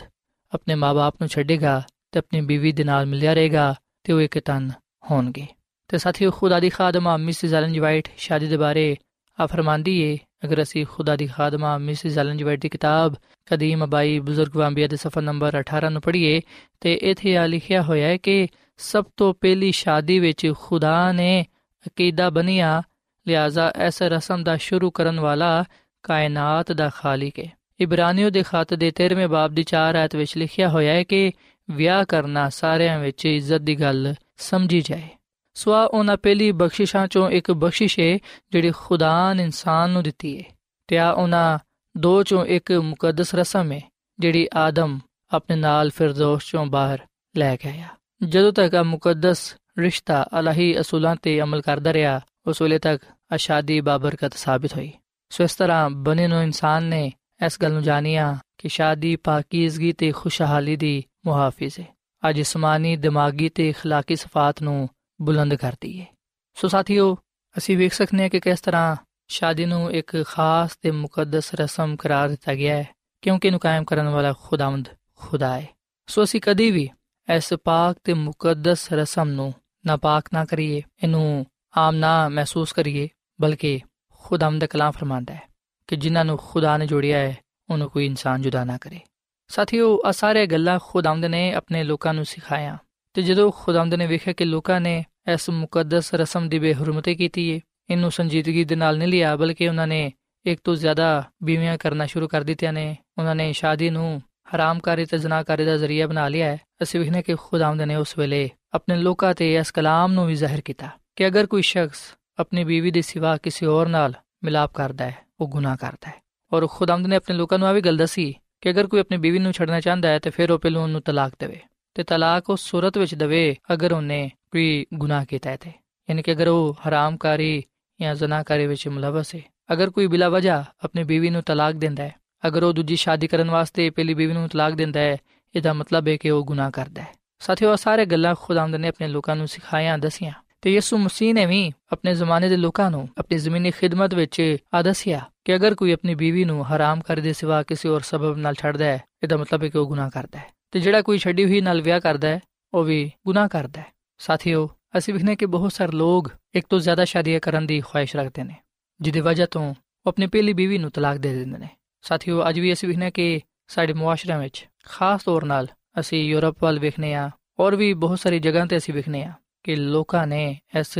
ਆਪਣੇ 0.54 0.74
ਮਾਪੇ 0.74 1.18
ਨੂੰ 1.20 1.28
ਛੱਡੇਗਾ 1.28 1.82
ਤੇ 2.12 2.18
ਆਪਣੀ 2.18 2.40
ਬੀਵੀ 2.40 2.72
ਦੇ 2.72 2.84
ਨਾਲ 2.84 3.06
ਮਿਲਿਆ 3.06 3.34
ਰਹੇਗਾ 3.34 3.74
ਤੇ 4.04 4.12
ਉਹ 4.12 4.20
ਇੱਕ 4.20 4.38
ਤਨ 4.38 4.70
ਹੋਣਗੇ। 5.10 5.46
ਤੇ 5.88 5.98
ਸਾਥੀਓ, 5.98 6.30
ਖੁਦਾ 6.30 6.60
ਦੀ 6.60 6.70
ਖਾਦਮਾ 6.70 7.16
ਮਿਸਿਸ 7.16 7.54
ਐਲਨ 7.54 7.80
ਵਾਈਟ 7.80 8.08
ਸ਼ਾਦੀ 8.16 8.46
ਦੇ 8.46 8.56
ਬਾਰੇ 8.56 8.96
ਆ 9.40 9.46
ਫਰਮਾਂਦੀ 9.46 10.00
ਏ, 10.00 10.18
ਅਗਰ 10.44 10.62
ਅਸੀਂ 10.62 10.86
ਖੁਦਾ 10.86 11.16
ਦੀ 11.16 11.26
ਖਾਦਮਾ 11.26 11.78
ਮਿਸਿਸ 11.78 12.18
ਐਲਨ 12.18 12.44
ਵਾਈਟ 12.44 12.60
ਦੀ 12.60 12.68
ਕਿਤਾਬ, 12.68 13.14
ਕਦੀਮ, 13.46 13.84
ਅਬਾਈ, 13.84 14.18
ਬਜ਼ੁਰਗ, 14.18 14.56
ਵਾਂਬੀਆ 14.56 14.86
ਦੇ 14.86 14.96
ਸਫਾ 14.96 15.20
ਨੰਬਰ 15.20 15.58
18 15.60 15.90
ਨੂੰ 15.90 16.02
ਪੜ੍ਹੀਏ, 16.02 16.40
ਤੇ 16.80 16.94
ਇਥੇ 16.94 17.36
ਆ 17.36 17.46
ਲਿਖਿਆ 17.46 17.82
ਹੋਇਆ 17.82 18.08
ਹੈ 18.08 18.16
ਕਿ 18.16 18.48
ਸਭ 18.76 19.04
ਤੋਂ 19.16 19.34
ਪਹਿਲੀ 19.40 19.72
ਸ਼ਾਦੀ 19.72 20.18
ਵਿੱਚ 20.18 20.52
ਖੁਦਾ 20.58 21.12
ਨੇ 21.12 21.46
ਅਕੀਦਾ 21.86 22.30
ਬਨਿਆ 22.30 22.82
ਲਿਆਜ਼ਾ 23.28 23.72
ਇਸ 23.86 24.02
ਰਸਮ 24.02 24.44
ਦਾ 24.44 24.56
ਸ਼ੁਰੂ 24.56 24.90
ਕਰਨ 24.90 25.20
ਵਾਲਾ 25.20 25.64
ਕਾਇਨਾਤ 26.02 26.72
ਦਾ 26.72 26.90
ਖਾਲਿਕ 26.94 27.38
ਹੈ 27.38 27.50
ਇਬਰਾਨੀਓ 27.80 28.30
ਦੇ 28.30 28.42
ਖਤ 28.42 28.74
ਦੇ 28.74 28.92
13ਵੇਂ 29.02 29.28
ਬਾਬ 29.28 29.52
ਦੀ 29.52 29.64
4 29.74 29.96
ਆਇਤ 29.96 30.16
ਵਿੱਚ 30.16 30.38
ਲਿਖਿਆ 30.38 30.68
ਹੋਇਆ 30.68 30.92
ਹੈ 30.92 31.02
ਕਿ 31.02 31.32
ਵਿਆਹ 31.70 32.04
ਕਰਨਾ 32.04 32.48
ਸਾਰਿਆਂ 32.48 32.98
ਵਿੱਚ 33.00 33.26
ਇੱਜ਼ਤ 33.26 33.58
ਦੀ 33.58 33.74
ਗੱਲ 33.74 34.14
ਸਮਝੀ 34.36 34.80
ਜਾਏ। 34.80 35.08
ਸਵਾ 35.55 35.83
ਉਹਨਾਂ 35.85 36.17
ਪਹਿਲੀ 36.17 36.51
ਬਖਸ਼ਿਸ਼ਾਂ 36.51 37.07
ਚੋਂ 37.07 37.29
ਇੱਕ 37.29 37.51
ਬਖਸ਼ਿਸ਼ 37.51 38.00
ਹੈ 38.00 38.17
ਜਿਹੜੀ 38.51 38.71
ਖੁਦਾ 38.71 39.33
ਨੇ 39.33 39.43
ਇਨਸਾਨ 39.43 39.89
ਨੂੰ 39.89 40.03
ਦਿੱਤੀ 40.03 40.38
ਹੈ 40.39 40.43
ਤੇ 40.88 40.97
ਆ 40.97 41.11
ਉਹਨਾਂ 41.11 41.59
ਦੋ 41.97 42.23
ਚੋਂ 42.23 42.45
ਇੱਕ 42.45 42.71
ਮੁਕੱਦਸ 42.71 43.35
ਰਸਮ 43.35 43.71
ਹੈ 43.71 43.81
ਜਿਹੜੀ 44.19 44.47
ਆਦਮ 44.55 45.00
ਆਪਣੇ 45.31 45.55
ਨਾਲ 45.55 45.89
ਫਿਰਦੌਸ 45.89 46.45
ਚੋਂ 46.45 46.65
ਬਾਹਰ 46.65 47.00
ਲੈ 47.38 47.55
ਕੇ 47.55 47.69
ਆਇਆ 47.69 47.88
ਜਦੋਂ 48.23 48.51
ਤੱਕ 48.51 48.75
ਆ 48.75 48.83
ਮੁਕੱਦਸ 48.83 49.55
ਰਿਸ਼ਤਾ 49.79 50.25
ਅਲਾਹੀ 50.39 50.79
ਅਸੂਲਾਂ 50.79 51.15
ਤੇ 51.15 51.41
ਅਮਲ 51.41 51.61
ਕਰਦਾ 51.61 51.93
ਰਿਹਾ 51.93 52.21
ਉਸ 52.47 52.61
ਵੇਲੇ 52.61 52.79
ਤੱਕ 52.79 53.03
ਆਸ਼ਾਦੀ 53.33 53.81
ਬਾਬਰਕਤ 53.81 54.33
ਸਾਬਤ 54.33 54.75
ਹੋਈ 54.75 54.91
ਸੋ 55.29 55.43
ਇਸ 55.43 55.55
ਤਰ੍ਹਾਂ 55.55 55.89
ਬਨੇ 55.89 56.27
ਨੂੰ 56.27 56.43
ਇਨਸਾਨ 56.43 56.83
ਨੇ 56.83 57.11
ਇਸ 57.45 57.61
ਗੱਲ 57.61 57.73
ਨੂੰ 57.73 57.83
ਜਾਣਿਆ 57.83 58.38
ਕਿ 58.57 58.69
ਸ਼ਾਦੀ 58.69 59.15
ਪਾਕੀਜ਼ਗੀ 59.15 59.91
ਤੇ 59.91 60.11
ਖੁਸ਼ਹਾਲੀ 60.11 60.75
ਦੀ 60.75 61.03
ਮੁਹਾਫਿਜ਼ 61.25 61.79
ਹੈ 61.79 61.85
ਅੱਜ 62.29 62.35
ਜਿਸਮਾਨੀ 62.35 62.95
ਦਿਮਾਗੀ 62.95 63.50
ਤੇ 63.50 63.71
اخلاقی 63.71 64.15
ਸਫਾਤ 64.15 64.61
ਨੂੰ 64.61 64.89
ਬੁਲੰਦ 65.20 65.54
ਕਰਦੀ 65.54 66.00
ਹੈ 66.00 66.06
ਸੋ 66.54 66.68
ਸਾਥੀਓ, 66.68 67.14
ਅਸੀਂ 67.58 67.76
ਵੇਖ 67.78 67.92
ਸਕਨੇ 67.92 68.23
ਹਾਂ 68.23 68.30
ਕਿ 68.30 68.40
ਕਿਸ 68.40 68.61
ਤਰ੍ਹਾਂ 68.61 68.96
ਸ਼ਾਦੀ 69.28 69.64
ਨੂੰ 69.66 69.90
ਇੱਕ 69.92 70.25
ਖਾਸ 70.26 70.76
ਤੇ 70.76 70.90
ਮੁਕੱਦਸ 70.90 71.54
ਰਸਮ 71.54 71.96
ਕਰਾਰ 71.96 72.28
ਦਿੱਤਾ 72.28 72.54
ਗਿਆ 72.54 72.76
ਹੈ, 72.76 72.94
ਕਿਉਂਕਿ 73.23 73.49
ਇਹਨੂੰ 73.49 73.61
ਕਾਇਮ 73.61 73.85
ਕਰਨ 73.85 74.08
ਵਾਲਾ 74.08 74.32
ਖੁਦਾਵੰਦ 74.32 74.88
ਖੁਦਾ 75.16 75.61
ਹੈ। 75.61 75.68
ਸੋ 76.06 76.25
ਅਸੀਂ 76.25 76.40
ਕਦੀ 76.40 76.70
ਵੀ 76.70 76.88
ਇਸ 77.35 77.54
ਪਾਕ 77.64 77.96
ਤੇ 78.04 78.14
ਮੁਕੱਦਸ 78.14 78.92
ਰਸਮ 78.92 79.28
ਨੂੰ 79.28 79.54
ਨਾਪਾਕ 79.87 80.28
ਨਾ 80.32 80.44
ਕਰੀਏ, 80.44 80.82
ਇਹਨੂੰ 81.02 81.46
ਆਮ 81.76 81.94
ਨਾ 81.94 82.28
ਮਹਿਸੂਸ 82.28 82.73
ਕਰੀਏ, 82.73 83.08
ਬਲਕਿ 83.40 83.80
ਖੁਦਾਵੰਦ 84.20 84.61
ਦਾ 84.61 84.66
ਕਲਾਮ 84.66 84.90
ਫਰਮਾਂਦਾ 84.90 85.35
ਹੈ 85.35 85.42
ਕਿ 85.87 85.96
ਜਿਨ੍ਹਾਂ 85.96 86.25
ਨੂੰ 86.25 86.38
ਖੁਦਾ 86.38 86.76
ਨੇ 86.76 86.87
ਜੋੜਿਆ 86.87 87.18
ਹੈ, 87.18 87.37
ਉਹਨੂੰ 87.70 87.90
ਕੋਈ 87.90 88.06
ਇਨਸਾਨ 88.06 88.42
ਜੁਦਾ 88.42 88.64
ਨਾ 88.64 88.78
ਕਰੇ। 88.78 89.00
ਸਾਥੀਓ 89.49 90.02
ਆ 90.06 90.12
ਸਾਰੇ 90.12 90.46
ਗੱਲਾਂ 90.46 90.78
ਖੁਦਾਵੰਦ 90.82 91.25
ਨੇ 91.25 91.52
ਆਪਣੇ 91.54 91.85
ਲੋਕਾਂ 91.85 92.14
ਨੂੰ 92.14 92.25
ਸਿਖਾਇਆ 92.25 92.78
ਤੇ 93.16 93.23
ਜਦੋਂ 93.23 93.52
ਖੁਦਾਮਦ 93.56 93.94
ਨੇ 93.94 94.06
ਵੇਖਿਆ 94.06 94.32
ਕਿ 94.32 94.44
ਲੋਕਾਂ 94.44 94.80
ਨੇ 94.80 95.04
ਇਸ 95.32 95.50
ਮੁਕੱਦਸ 95.50 96.14
ਰਸਮ 96.14 96.49
ਦੀ 96.49 96.58
ਬੇਹਰਮਤੀ 96.58 97.14
ਕੀਤੀ 97.14 97.54
ਹੈ 97.54 97.61
ਇਹਨੂੰ 97.90 98.11
ਸੰਜੀਦਗੀ 98.11 98.64
ਦੇ 98.64 98.76
ਨਾਲ 98.76 98.99
ਨਹੀਂ 98.99 99.08
ਲਿਆ, 99.08 99.37
ਬਲਕਿ 99.37 99.68
ਉਹਨਾਂ 99.68 99.87
ਨੇ 99.87 100.12
ਇੱਕ 100.44 100.61
ਤੋਂ 100.64 100.75
ਜ਼ਿਆਦਾ 100.76 101.25
ਬੀਵੀਆਂ 101.42 101.78
ਕਰਨਾ 101.78 102.06
ਸ਼ੁਰੂ 102.06 102.28
ਕਰ 102.28 102.42
ਦਿੱਤੀਆਂ 102.42 102.73
ਨੇ। 102.73 102.96
ਉਹਨਾਂ 103.18 103.35
ਨੇ 103.35 103.52
ਸ਼ਾਦੀ 103.52 103.90
ਨੂੰ 103.90 104.23
ਹਰਾਮਕਾਰੀ 104.54 105.04
ਤੇ 105.04 105.18
ਜ਼ਨਾਕਾਰੀ 105.18 105.64
ਦਾ 105.64 105.76
ਜ਼ਰੀਆ 105.76 106.06
ਬਣਾ 106.06 106.28
ਲਿਆ 106.28 106.46
ਹੈ। 106.46 106.61
ਅਸੀਂ 106.82 107.00
ਵੇਖਨੇ 107.00 107.23
ਕਿ 107.23 107.35
ਖੁਦਾਵੰਦ 107.35 107.82
ਨੇ 107.82 107.96
ਉਸ 107.96 108.18
ਵੇਲੇ 108.18 108.50
ਆਪਣੇ 108.73 108.96
ਲੋਕਾਂ 108.96 109.35
ਤੇ 109.35 109.54
ਇਸ 109.54 109.70
ਕਲਾਮ 109.70 110.12
ਨੂੰ 110.12 110.26
ਵੀ 110.26 110.35
ਜ਼ਾਹਿਰ 110.35 110.61
ਕੀਤਾ 110.61 110.88
ਕਿ 111.16 111.26
ਅਗਰ 111.26 111.46
ਕੋਈ 111.46 111.62
ਸ਼ਖਸ 111.62 111.99
ਆਪਣੀ 112.38 112.64
ਬੀਵੀ 112.64 112.90
ਦੇ 112.90 113.02
ਸਿਵਾ 113.02 113.37
ਕਿਸੇ 113.37 113.66
ਹੋਰ 113.66 113.88
ਨਾਲ 113.88 114.14
ਮਿਲਾਪ 114.44 114.73
ਕਰਦਾ 114.75 115.04
ਹੈ, 115.04 115.16
ਉਹ 115.40 115.49
ਗੁਨਾਹ 115.49 115.76
ਕਰਦਾ 115.76 116.08
ਹੈ। 116.08 116.23
ਔਰ 116.52 116.66
ਖੁਦਾਵੰਦ 116.66 117.06
ਨੇ 117.06 117.16
ਆਪਣੇ 117.16 117.37
ਲੋਕਾਂ 117.37 117.58
ਨੂੰ 117.58 117.68
ਆ 117.68 117.73
ਵੀ 117.73 117.80
ਗੱਲ 117.80 117.96
ਦੱਸੀ 117.96 118.35
ਕਿ 118.61 118.70
ਅਗਰ 118.70 118.87
ਕੋਈ 118.87 119.00
ਆਪਣੀ 119.00 119.16
ਬੀਵੀ 119.16 119.38
ਨੂੰ 119.38 119.52
ਛੱਡਣਾ 119.52 119.80
ਚਾਹੁੰਦਾ 119.80 120.08
ਹੈ, 120.08 120.18
ਤੇ 120.18 120.30
ਫਿਰ 120.30 120.52
ਉਹ 120.52 120.58
ਪਹਿਲੋਂ 120.58 120.82
ਉਹਨੂੰ 120.82 121.02
ਤਲਾਕ 121.02 121.32
ਦੇਵੇ। 121.38 121.61
ਤੇ 121.96 122.02
ਤਲਾਕ 122.02 122.50
ਉਸ 122.50 122.60
ਸੂਰਤ 122.60 122.98
ਵਿੱਚ 122.98 123.14
ਦੇਵੇ 123.14 123.56
ਅਗਰ 123.72 123.92
ਉਹਨੇ 123.92 124.30
ਕੋਈ 124.52 124.86
ਗੁਨਾਹ 124.94 125.24
ਕੀਤਾ 125.24 125.50
ਹੈ 125.50 125.56
ਤੇ। 125.56 125.70
ਯਾਨੀ 126.10 126.22
ਕਿ 126.22 126.32
ਅਗਰ 126.32 126.48
ਉਹ 126.48 126.76
ਹਰਾਮਕਾਰੀ 126.88 127.62
ਜਾਂ 128.00 128.14
ਜ਼ਨਾਕਾਰੀ 128.14 128.66
ਵਿੱਚ 128.66 128.88
ਮੁਲਵਸ 128.88 129.34
ਹੈ। 129.34 129.40
ਅਗਰ 129.72 129.90
ਕੋਈ 129.90 130.06
ਬਿਲਾ 130.06 130.28
ਵਜ੍ਹਾ 130.28 130.64
ਆਪਣੀ 130.84 131.04
ਬੀਵੀ 131.04 131.30
ਨੂੰ 131.30 131.42
ਤਲਾਕ 131.42 131.74
ਦਿੰਦਾ 131.74 132.02
ਹੈ, 132.02 132.14
ਅਗਰ 132.46 132.62
ਉਹ 132.62 132.72
ਦੂਜੀ 132.72 132.96
ਸ਼ਾਦੀ 132.96 133.26
ਕਰਨ 133.26 133.50
ਵਾਸਤੇ 133.50 133.90
ਪਹਿਲੀ 133.90 134.14
ਬੀਵੀ 134.14 134.32
ਨੂੰ 134.32 134.48
ਤਲਾਕ 134.48 134.72
ਦਿੰਦਾ 134.72 135.00
ਹੈ, 135.00 135.16
ਇਹਦਾ 135.56 135.72
ਮਤਲਬ 135.72 136.08
ਹੈ 136.08 136.16
ਕਿ 136.16 136.30
ਉਹ 136.30 136.44
ਗੁਨਾਹ 136.44 136.70
ਕਰਦਾ 136.70 137.02
ਹੈ। 137.02 137.08
ਸਾਥੀਓ 137.38 137.70
ਆ 137.70 137.76
ਸਾਰੇ 137.76 138.04
ਗੱਲਾਂ 138.04 138.34
ਖੁਦਾਵੰਦ 138.40 138.74
ਨੇ 138.74 138.88
ਆਪਣੇ 138.88 139.08
ਲੋਕਾਂ 139.08 139.36
ਨੂੰ 139.36 139.48
ਸਿਖਾਈਆਂ, 139.48 139.98
ਦਸੀਆਂ। 139.98 140.32
ਤੇ 140.62 140.74
ਯਿਸੂ 140.74 140.98
ਮਸੀਹ 140.98 141.34
ਨੇ 141.34 141.46
ਵੀ 141.46 141.72
ਆਪਣੇ 141.92 142.14
ਜ਼ਮਾਨੇ 142.14 142.48
ਦੇ 142.48 142.56
ਲੋਕਾਂ 142.56 142.90
ਨੂੰ 142.90 143.08
ਆਪਣੀ 143.18 143.38
ਜ਼ਮੀਨੀ 143.38 143.70
ਖਿਦਮਤ 143.70 144.14
ਵਿੱਚ 144.14 144.56
ਆਦਸਿਆ 144.74 145.20
ਕਿ 145.44 145.56
ਅਗਰ 145.56 145.74
ਕੋਈ 145.74 145.92
ਆਪਣੀ 145.92 146.14
ਬੀਵੀ 146.14 146.44
ਨੂੰ 146.44 146.66
ਹਰਾਮ 146.66 147.00
ਕਰ 147.00 147.16
ਦੇ 147.16 147.32
ਸਿਵਾ 147.32 147.62
ਕਿਸੇ 147.62 147.88
ਹੋਰ 147.88 148.00
ਸਬਬ 148.00 148.36
ਨਾਲ 148.36 148.54
ਛੱਡਦਾ 148.54 148.84
ਹੈ, 148.84 149.02
ਇਹਦਾ 149.22 149.36
ਮਤਲਬ 149.36 149.62
ਹੈ 149.62 149.68
ਕਿ 149.68 149.78
ਉਹ 149.78 149.86
ਗੁਨਾਹ 149.86 150.10
ਕਰਦਾ 150.10 150.38
ਹੈ। 150.38 150.55
ਤੇ 150.76 150.80
ਜਿਹੜਾ 150.80 151.02
ਕੋਈ 151.02 151.18
ਛੱਡੀ 151.18 151.45
ਹੋਈ 151.45 151.61
ਨਾਲ 151.61 151.80
ਵਿਆਹ 151.83 152.00
ਕਰਦਾ 152.00 152.28
ਹੈ, 152.28 152.40
ਉਹ 152.75 152.85
ਵੀ 152.85 153.12
ਗੁਨਾਹ 153.26 153.49
ਕਰਦਾ 153.49 153.80
ਹੈ। 153.80 153.87
ਸਾਥੀਓ, 154.18 154.71
ਅਸੀਂ 154.99 155.14
ਵਿਖਨੇ 155.14 155.37
ਕਿ 155.37 155.47
ਬਹੁਤ 155.47 155.73
ਸਾਰੇ 155.73 155.92
ਲੋਕ 155.92 156.30
ਇੱਕ 156.54 156.66
ਤੋਂ 156.71 156.78
ਜ਼ਿਆਦਾ 156.78 157.04
ਸ਼ਾਦੀਆਂ 157.04 157.40
ਕਰਨ 157.40 157.66
ਦੀ 157.66 157.80
ਖੁਆਇਸ਼ 157.80 158.16
ਰੱਖਦੇ 158.16 158.45
ਨੇ, 158.45 158.54
ਜਿਹਦੀ 159.00 159.21
ਵਜ੍ਹਾ 159.21 159.47
ਤੋਂ 159.47 159.71
ਉਹ 159.71 160.09
ਆਪਣੀ 160.09 160.26
ਪਹਿਲੀ 160.26 160.52
ਬੀਵੀ 160.52 160.78
ਨੂੰ 160.78 160.90
ਤਲਾਕ 160.90 161.16
ਦੇ 161.16 161.35
ਦਿੰਦੇ 161.35 161.59
ਨੇ। 161.59 161.68
ਸਾਥੀਓ, 162.02 162.49
ਅੱਜ 162.49 162.61
ਵੀ 162.61 162.73
ਅਸੀਂ 162.73 162.88
ਵਿਖਨੇ 162.88 163.11
ਕਿ 163.11 163.40
ਸਾਡੇ 163.68 163.92
ਮੁਆਸ਼ਰੇ 163.92 164.38
ਵਿੱਚ 164.38 164.66
ਖਾਸ 164.85 165.23
ਤੌਰ 165.23 165.45
ਨਾਲ 165.45 165.68
ਅਸੀਂ 166.00 166.25
ਯੂਰਪ 166.25 166.62
ਵੱਲ 166.62 166.78
ਵੇਖਨੇ 166.78 167.14
ਆ 167.14 167.30
ਔਰ 167.59 167.76
ਵੀ 167.76 167.92
ਬਹੁਤ 167.95 168.18
ਸਾਰੀ 168.18 168.38
ਜਗ੍ਹਾ 168.38 168.66
ਤੇ 168.66 168.76
ਅਸੀਂ 168.76 168.95
ਵੇਖਨੇ 168.95 169.25
ਆ 169.25 169.33
ਕਿ 169.62 169.76
ਲੋਕਾਂ 169.76 170.26
ਨੇ 170.26 170.61
ਇਸ 170.78 170.99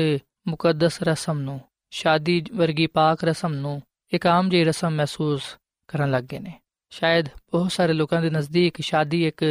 ਮੁਕੱਦਸ 0.49 1.03
ਰਸਮ 1.03 1.39
ਨੂੰ, 1.39 1.61
ਸ਼ਾਦੀ 1.91 2.45
ਵਰਗੀ 2.55 2.87
ਪਾਕ 2.87 3.25
ਰਸਮ 3.25 3.55
ਨੂੰ 3.55 3.83
ਇੱਕ 4.13 4.27
ਆਮ 4.27 4.49
ਜਿਹੀ 4.49 4.65
ਰਸਮ 4.65 4.91
ਮਹਿਸੂਸ 4.91 5.43
ਕਰਨ 5.89 6.11
ਲੱਗ 6.11 6.25
ਗਏ 6.25 6.39
ਨੇ। 6.39 6.53
ਸ਼ਾਇਦ 6.93 7.29
ਬਹੁਤ 7.53 7.73
ਸਾਰੇ 7.73 7.93
ਲੋਕਾਂ 7.93 8.23
ਦੇ 8.23 8.31
ਨਜ਼ਦੀਕ 8.31 8.81
ਸ਼ਾਦੀ 8.81 9.27
ਇੱਕ 9.27 9.45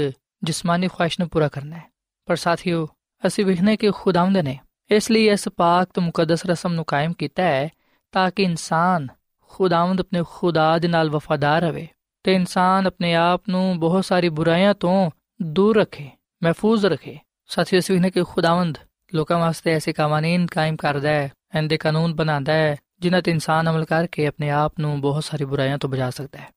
ਜਿਸਮਾਨੀ 0.44 0.88
ਖੁਆਇਸ਼ 0.88 1.20
ਨੂੰ 1.20 1.30
ਪੂਰਾ 1.30 1.48
ਕਰਨਾ 1.48 1.76
ਹੈ 1.76 1.84
ਪਰ 2.26 2.36
ਸਾਥੀਓ 2.36 2.88
ਅਸੀਂ 3.28 3.46
ਵਿਖਨੇ 3.46 3.78
ਕਿ 3.78 3.92
ਖੁਦਾਵੰਦ 3.92 4.38
ਨੇ 4.38 4.58
ਇਸ 4.90 5.12
ਲਈ 5.12 5.28
ਇਸ 5.28 5.50
ਪਾਕ 5.50 5.90
ਤੇ 5.94 6.02
ਮੁਕੱਦਸ 6.02 6.46
ਰਸਮ 6.46 6.74
ਨੂੰ 6.74 6.86
ਕਾਇਮ 6.86 7.14
ਕੀਤਾ 7.14 7.44
ਹੈ 7.44 7.70
ਤਾਂ 8.12 8.32
ਕਿ 8.32 8.44
ਇਨਸਾਨ 8.44 9.08
ਖੁਦਾਵੰਦ 9.44 10.00
ਆਪਣੇ 10.00 10.24
ਖੁਦਾ 10.30 10.78
ਦੇ 10.78 10.88
ਨਾਲ 10.88 11.10
ਵਫਾਦਾਰ 11.10 11.62
ਰਹੇ 11.62 11.88
ਤੇ 12.24 12.34
ਇਨਸਾਨ 12.34 12.88
ਆਪਣੇ 12.88 13.14
ਆਪ 13.16 13.50
ਨੂੰ 13.50 13.80
ਬਹੁਤ 13.80 14.06
ਸਾਰੀ 14.06 14.30
ਬੁਰਾਈਆਂ 14.30 14.74
ਤੋਂ 14.74 15.12
ਦੂਰ 15.42 15.78
ਰੱਖੇ 15.78 16.10
ਮਹਿਫੂਜ਼ 16.44 16.86
ਰੱਖੇ 16.86 17.18
ਸਾਥੀਓ 17.48 17.80
ਅਸੀਂ 17.80 17.96
ਵਿਖਨੇ 17.96 18.10
ਕਿ 18.10 18.24
ਖੁਦਾਵੰਦ 18.24 18.78
ਲੋਕਾਂ 19.14 19.40
ਵਾਸਤੇ 19.40 19.74
ਐਸੇ 19.74 19.94
ਕਾਨੂੰਨ 19.94 20.46
ਕਾਇਮ 20.46 20.76
ਕਰਦਾ 20.76 21.10
ਹੈ 21.10 21.30
ਇਹਦੇ 21.56 21.78
ਕਾਨੂੰਨ 21.78 22.14
ਬਣਾਉਂਦਾ 22.14 22.54
ਹੈ 22.54 22.76
ਜਿਨ੍ਹਾਂ 23.00 23.22
ਤੇ 23.22 23.32
ਇਨਸਾਨ 23.32 23.70
ਅਮਲ 23.70 23.86
ਕਰਕੇ 23.86 24.28
ਆਪਣੇ 24.28 24.50
ਆਪ 24.50 24.80
ਨੂੰ 24.80 25.02
ਬਹੁਤ 25.02 25.24
ਸਾਰੀ 25.24 25.46
ਬੁਰਾਈਆਂ 25.46 25.78
ਤੋਂ 25.78 25.90
ਬਚਾ 25.90 26.10
ਸਕਦਾ 26.10 26.40
ਹੈ 26.40 26.50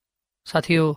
ਸਾਥੀਓ 0.47 0.93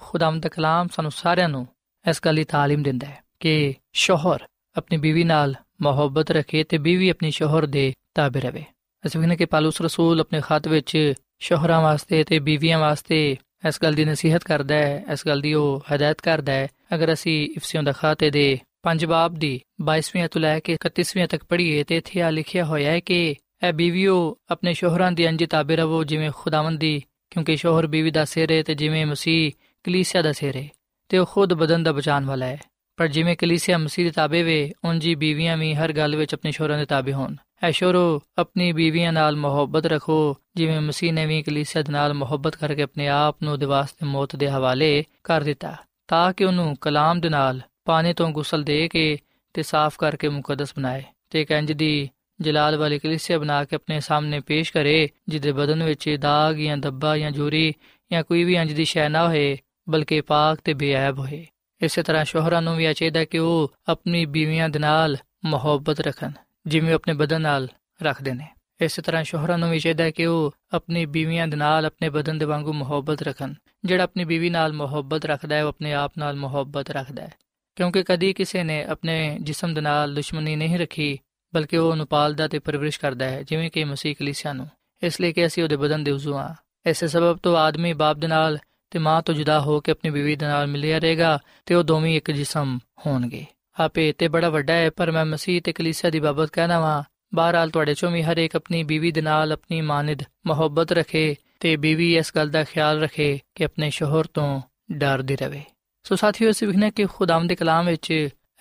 ਖੁਦਾਵੰਦ 0.00 0.42
ਦਾ 0.42 0.48
ਕਲਾਮ 0.48 0.88
ਸਾਨੂੰ 0.88 1.10
ਸਾਰਿਆਂ 1.10 1.48
ਨੂੰ 1.48 1.66
ਇਸ 2.04 2.20
ਗੱਲ 2.24 2.36
ਦੀ 2.36 2.44
تعلیم 2.44 2.82
ਦਿੰਦਾ 2.82 3.06
ਹੈ 3.06 3.20
ਕਿ 3.40 3.74
ਸ਼ੋਹਰ 3.94 4.46
ਆਪਣੀ 4.76 4.96
ਬੀਵੀ 4.96 5.24
ਨਾਲ 5.24 5.54
ਮੁਹੱਬਤ 5.82 6.30
ਰੱਖੇ 6.30 6.64
ਤੇ 6.64 6.78
ਬੀਵੀ 6.78 7.08
ਆਪਣੀ 7.08 7.30
ਸ਼ੋਹਰ 7.30 7.66
ਦੇ 7.66 7.92
ਤਾਬੇ 8.14 8.40
ਰਵੇ 8.40 8.64
ਅਸੀਂ 9.04 9.20
ਵੇਖਨੇ 9.20 9.36
ਕਿ 9.36 9.44
ਪਾਲੂਸ 9.44 9.80
ਰਸੂਲ 9.82 10.20
ਆਪਣੇ 10.20 10.40
ਖਤ 10.40 10.68
ਵਿੱਚ 10.68 10.96
ਸ਼ੋਹਰਾਂ 11.40 11.80
ਵਾਸਤੇ 11.80 12.22
ਤੇ 12.24 12.38
ਬੀਵੀਆਂ 12.38 12.78
ਵਾਸਤੇ 12.78 13.36
ਇਸ 13.68 13.78
ਗੱਲ 13.82 13.94
ਦੀ 13.94 14.04
ਨਸੀਹਤ 14.04 14.44
ਕਰਦਾ 14.44 14.74
ਹੈ 14.74 15.02
ਇਸ 15.12 15.26
ਗੱਲ 15.26 15.40
ਦੀ 15.40 15.52
ਉਹ 15.54 15.82
ਹਦਾਇਤ 15.94 16.20
ਕਰਦਾ 16.20 16.52
ਹੈ 16.52 16.68
ਅਗਰ 16.94 17.12
ਅਸੀਂ 17.12 17.48
ਇਫਸੀਓਂ 17.56 17.82
ਦਾ 17.82 17.92
ਖਾਤੇ 17.92 18.30
ਦੇ 18.30 18.58
ਪੰਜ 18.82 19.04
ਬਾਬ 19.04 19.34
ਦੀ 19.34 19.60
22ਵੀਂ 19.82 20.28
ਤੋਂ 20.28 20.40
ਲੈ 20.40 20.58
ਕੇ 20.60 20.76
31ਵੀਂ 20.86 21.26
ਤੱਕ 21.28 21.44
ਪੜ੍ਹੀਏ 21.44 21.84
ਤੇ 21.84 21.96
ਇੱਥੇ 21.96 22.22
ਆ 22.22 22.30
ਲਿਖਿਆ 22.30 22.64
ਹੋਇਆ 22.64 22.90
ਹੈ 22.90 23.00
ਕਿ 23.00 23.18
ਇਹ 23.62 23.72
ਬੀਵੀਓ 23.72 24.16
ਆਪਣੇ 24.50 24.74
ਸ਼ੋਹਰਾਂ 24.74 25.10
ਦੀ 25.12 25.28
ਅੰਜ 25.28 25.44
ਤਾਬੇ 25.44 25.76
ਰਵੋ 25.76 26.02
ਜਿਵੇਂ 26.04 26.30
ਖੁਦਾਵੰਦ 26.30 26.78
ਦੀ 26.80 27.02
ਕਿਉਂਕਿ 27.31 27.57
ਸ਼ੋਹਰ 27.57 27.87
ਬੀਵੀ 27.87 28.11
ਦਾ 28.11 28.25
ਸਿਰ 28.25 28.51
ਹੈ 28.51 28.63
ਤੇ 28.63 28.75
ਜਿਵੇਂ 28.75 29.05
ਮਸੀਹ 29.05 29.51
ਕਲੀਸਿਆ 29.83 30.21
ਦਾ 30.21 30.31
ਸਿਰ 30.31 30.55
ਹੈ 30.55 30.69
ਤੇ 31.09 31.17
ਉਹ 31.17 31.25
ਖੁਦ 31.25 31.53
ਬਦਨ 31.53 31.83
ਦਾ 31.83 31.91
ਬਚਾਉਣ 31.91 32.25
ਵਾਲਾ 32.25 32.45
ਹੈ। 32.45 32.59
ਪਰ 32.97 33.07
ਜਿਵੇਂ 33.07 33.35
ਕਲੀਸਿਆ 33.35 33.77
ਮਸੀਹ 33.77 34.05
ਦੇ 34.05 34.11
ਤਾਬੇ 34.11 34.43
ਵੇ 34.43 34.73
ਉਂਜੀ 34.85 35.15
ਬੀਵੀਆਂ 35.15 35.57
ਵੀ 35.57 35.75
ਹਰ 35.75 35.93
ਗੱਲ 35.93 36.15
ਵਿੱਚ 36.15 36.33
ਆਪਣੇ 36.33 36.51
ਸ਼ੋਹਰਾਂ 36.51 36.77
ਦੇ 36.77 36.85
ਤਾਬੇ 36.85 37.13
ਹੋਣ। 37.13 37.35
ਐ 37.63 37.71
ਸ਼ੋਰੋ 37.71 38.21
ਆਪਣੀ 38.37 38.71
ਬੀਵੀਆਂ 38.71 39.13
ਨਾਲ 39.13 39.35
ਮੁਹੱਬਤ 39.35 39.85
ਰੱਖੋ, 39.85 40.37
ਜਿਵੇਂ 40.55 40.81
ਮਸੀਹ 40.81 41.13
ਨੇ 41.13 41.25
ਵੀ 41.25 41.41
ਕਲੀਸਿਆ 41.41 41.81
ਦੇ 41.81 41.91
ਨਾਲ 41.91 42.13
ਮੁਹੱਬਤ 42.13 42.55
ਕਰਕੇ 42.55 42.81
ਆਪਣੇ 42.81 43.07
ਆਪ 43.07 43.37
ਨੂੰ 43.43 43.59
ਦੇ 43.59 43.65
ਵਾਸਤੇ 43.65 44.05
ਮੌਤ 44.05 44.35
ਦੇ 44.35 44.49
ਹਵਾਲੇ 44.49 45.03
ਕਰ 45.23 45.41
ਦਿੱਤਾ, 45.41 45.75
ਤਾਂ 46.07 46.33
ਕਿ 46.33 46.45
ਉਹਨੂੰ 46.45 46.75
ਕਲਾਮ 46.81 47.21
ਦੇ 47.21 47.29
ਨਾਲ 47.29 47.61
ਪਾਣੀ 47.85 48.13
ਤੋਂ 48.13 48.29
ਗੁਸਲ 48.29 48.63
ਦੇ 48.63 48.87
ਕੇ 48.87 49.17
ਤੇ 49.53 49.63
ਸਾਫ਼ 49.63 49.95
ਕਰਕੇ 49.97 50.29
ਮੁਕੱਦਸ 50.29 50.75
ਬਣਾਏ। 50.75 51.03
ਤੇ 51.29 51.45
ਕੰਜ 51.45 51.71
ਦੀ 51.71 52.09
ਜਲਾਲ 52.41 52.77
ਵਾਲੀ 52.77 52.99
ਕਲੀਸਿਆ 52.99 53.39
ਬਣਾ 53.39 53.65
ਕੇ 53.65 53.75
ਆਪਣੇ 53.75 53.99
ਸਾਹਮਣੇ 53.99 54.39
ਪੇਸ਼ 54.39 54.73
ਕਰੇ, 54.73 55.09
ਜਿਹਦੇ 55.27 55.51
ਬਦਨ 55.51 55.83
ਵਿੱਚ 55.83 56.09
ਦਾਗ 56.19 56.55
ਜਾਂ 56.55 56.77
ਦੱਬਾ 56.77 57.17
ਜਾਂ 57.17 57.31
ਜੂਰੀ 57.31 57.73
ਜਾਂ 58.11 58.23
ਕੋਈ 58.23 58.43
ਵੀ 58.43 58.59
ਅੰਜ 58.59 58.73
ਦੀ 58.73 58.85
ਸ਼ੈ 58.85 59.09
ਨਾ 59.09 59.27
ਹੋਏ, 59.27 59.57
ਬਲਕਿ 59.89 60.21
ਪਾਕ 60.21 60.59
ਤੇ 60.63 60.73
ਬੇਅਬ 60.73 61.19
ਹੋਏ। 61.19 61.47
ਇਸੇ 61.81 62.03
ਤਰ੍ਹਾਂ 62.03 62.25
ਸ਼ੋਹਰਾਂ 62.25 62.61
ਨੂੰ 62.61 62.77
ਵੀ 62.77 62.85
ਇਹ 62.85 62.93
ਚਾਹੀਦਾ 62.93 63.25
ਕਿ 63.25 63.37
ਉਹ 63.37 63.73
ਆਪਣੀ 63.89 64.25
ਬੀਵੀਆਂ 64.25 64.69
ਦੇ 64.69 64.79
ਨਾਲ 64.79 65.17
ਮੁਹੱਬਤ 65.45 65.99
ਰੱਖਣ, 65.99 66.31
ਜਿਵੇਂ 66.67 66.93
ਆਪਣੇ 66.93 67.13
ਬਦਨ 67.13 67.41
ਨਾਲ 67.41 67.67
ਰੱਖਦੇ 68.03 68.33
ਨੇ। 68.33 68.47
ਇਸੇ 68.81 69.01
ਤਰ੍ਹਾਂ 69.01 69.23
ਸ਼ੋਹਰਾਂ 69.23 69.57
ਨੂੰ 69.57 69.71
ਵੀ 69.71 69.79
ਚਾਹੀਦਾ 69.79 70.11
ਕਿ 70.11 70.25
ਉਹ 70.25 70.55
ਆਪਣੀ 70.73 71.05
ਬੀਵੀਆਂ 71.05 71.47
ਦੇ 71.47 71.57
ਨਾਲ 71.57 71.85
ਆਪਣੇ 71.85 72.09
ਬਦਨ 72.09 72.37
ਦੇ 72.37 72.45
ਵਾਂਗੂ 72.45 72.73
ਮੁਹੱਬਤ 72.73 73.21
ਰੱਖਣ। 73.21 73.53
ਜਿਹੜਾ 73.85 74.03
ਆਪਣੀ 74.03 74.23
ਬੀਵੀ 74.23 74.49
ਨਾਲ 74.49 74.73
ਮੁਹੱਬਤ 74.73 75.25
ਰੱਖਦਾ 75.25 75.55
ਹੈ, 75.55 75.63
ਉਹ 75.63 75.69
ਆਪਣੇ 75.69 75.93
ਆਪ 75.93 76.13
ਨਾਲ 76.17 76.35
ਮੁਹੱਬਤ 76.35 76.89
ਰੱਖਦਾ 76.89 77.23
ਹੈ। 77.23 77.33
ਕਿਉਂਕਿ 77.75 78.03
ਕਦੀ 78.03 78.33
ਕਿਸੇ 78.33 78.63
ਨੇ 78.63 78.83
ਆਪਣੇ 78.83 79.37
ਜਿਸਮ 79.41 79.73
ਦੇ 79.73 79.81
ਨਾਲ 79.81 80.15
ਦੁਸ਼ਮਣੀ 80.15 80.55
ਨਹੀਂ 80.55 80.79
ਰੱਖੀ 80.79 81.19
ਬਲਕਿ 81.55 81.77
ਉਹ 81.77 81.91
ਉਹਨੂੰ 81.91 82.07
ਪਾਲਦਾ 82.07 82.47
ਤੇ 82.47 82.59
ਪਰਵਰਿਸ਼ 82.59 82.99
ਕਰਦਾ 82.99 83.25
ਹੈ, 83.25 83.43
ਜਿਵੇਂ 83.43 83.71
ਕਿ 83.71 83.83
ਮਸੀਹ 83.83 84.15
ਕਲੀਸਿਆ 84.19 84.53
ਨੂੰ। 84.53 84.67
ਇਸ 85.03 85.21
ਲਈ 85.21 85.33
ਕਿ 85.33 85.45
ਅਸੀਂ 85.45 85.63
ਉਹਦੇ 85.63 85.75
ਬਦਨ 85.75 86.03
ਦੇ 86.03 86.11
ਉਜ਼ੂ 86.11 86.35
ਆ 86.35 86.55
ਇਸੇ 86.85 87.07
ਸਬਬ 87.07 87.37
ਤੋਂ 87.37 87.57
ਆਦਮੀ 87.57 87.93
ਬਾਪ 87.93 88.17
ਦੇ 88.17 88.27
ਨਾਲ 88.27 88.59
ਤੇ 88.89 88.99
ਮਾਂ 88.99 89.21
ਤੋਂ 89.21 89.35
ਜੁਦਾ 89.35 89.59
ਹੋ 89.59 89.79
ਕੇ 89.79 89.91
ਆਪਣੀ 89.91 90.09
ਬੀਵੀ 90.09 90.35
ਦੇ 90.35 90.45
ਨਾਲ 90.45 90.67
ਮਿਲਿਆ 90.67 90.99
ਰਹੇਗਾ 90.99 91.39
ਤੇ 91.65 91.75
ਉਹ 91.75 91.83
ਦੋਵੇਂ 91.83 92.17
ਇੱਕ 92.17 92.31
ਜਿਸਮ 92.31 92.79
ਹੋਣਗੇ। 93.05 93.45
ਆਪੇ 93.79 94.11
ਤੇ 94.11 94.27
ਬੜਾ 94.27 94.49
ਵੱਡਾ 94.49 94.73
ਹੈ, 94.73 94.89
ਪਰ 94.89 95.11
ਮੈਂ 95.11 95.25
ਮਸੀਹ 95.25 95.61
ਤੇ 95.61 95.73
ਕਲੀਸਿਆ 95.73 96.09
ਦੀ 96.09 96.19
ਬਾਬਤ 96.19 96.49
ਕਹਿਣਾ 96.49 96.79
ਵਾਂ। 96.79 97.03
ਬਹਰਾਲ 97.35 97.69
ਤੁਹਾਡੇ 97.69 97.93
ਚੋਂ 97.93 98.11
ਵੀ 98.11 98.23
ਹਰ 98.23 98.37
ਇੱਕ 98.37 98.55
ਆਪਣੀ 98.55 98.83
ਬੀਵੀ 98.83 99.11
ਦੇ 99.11 99.21
ਨਾਲ 99.21 99.51
ਆਪਣੀ 99.51 99.81
ਮਾਨਿਦ 99.81 100.19
ਮੁਹੱਬਤ 100.47 100.91
ਰੱਖੇ 100.91 101.35
ਤੇ 101.59 101.75
ਬੀਵੀ 101.75 102.17
ਇਸ 102.17 102.31
ਗੱਲ 102.35 102.49
ਦਾ 102.49 102.63
ਖਿਆਲ 102.63 103.01
ਰੱਖੇ 103.01 103.39
ਕਿ 103.55 103.65
ਆਪਣੇ 103.65 103.89
ਸ਼ੋਹਰ 103.89 104.25
ਤੋਂ 104.25 104.61
ਡਰਦੀ 104.91 105.35
ਰਹੇ 105.35 105.61
ਸੋ 106.03 106.15
ਸਾਥੀਓ, 106.15 106.51
ਅਸੀਂ 106.51 106.67
ਵਿਖਣਾ 106.67 106.89
ਕਿ 106.89 107.05
ਖੁਦਾਮ 107.05 107.47
ਦੇ 107.47 107.55
ਕਲਾਮ 107.55 107.85
ਵਿੱਚ 107.85 108.11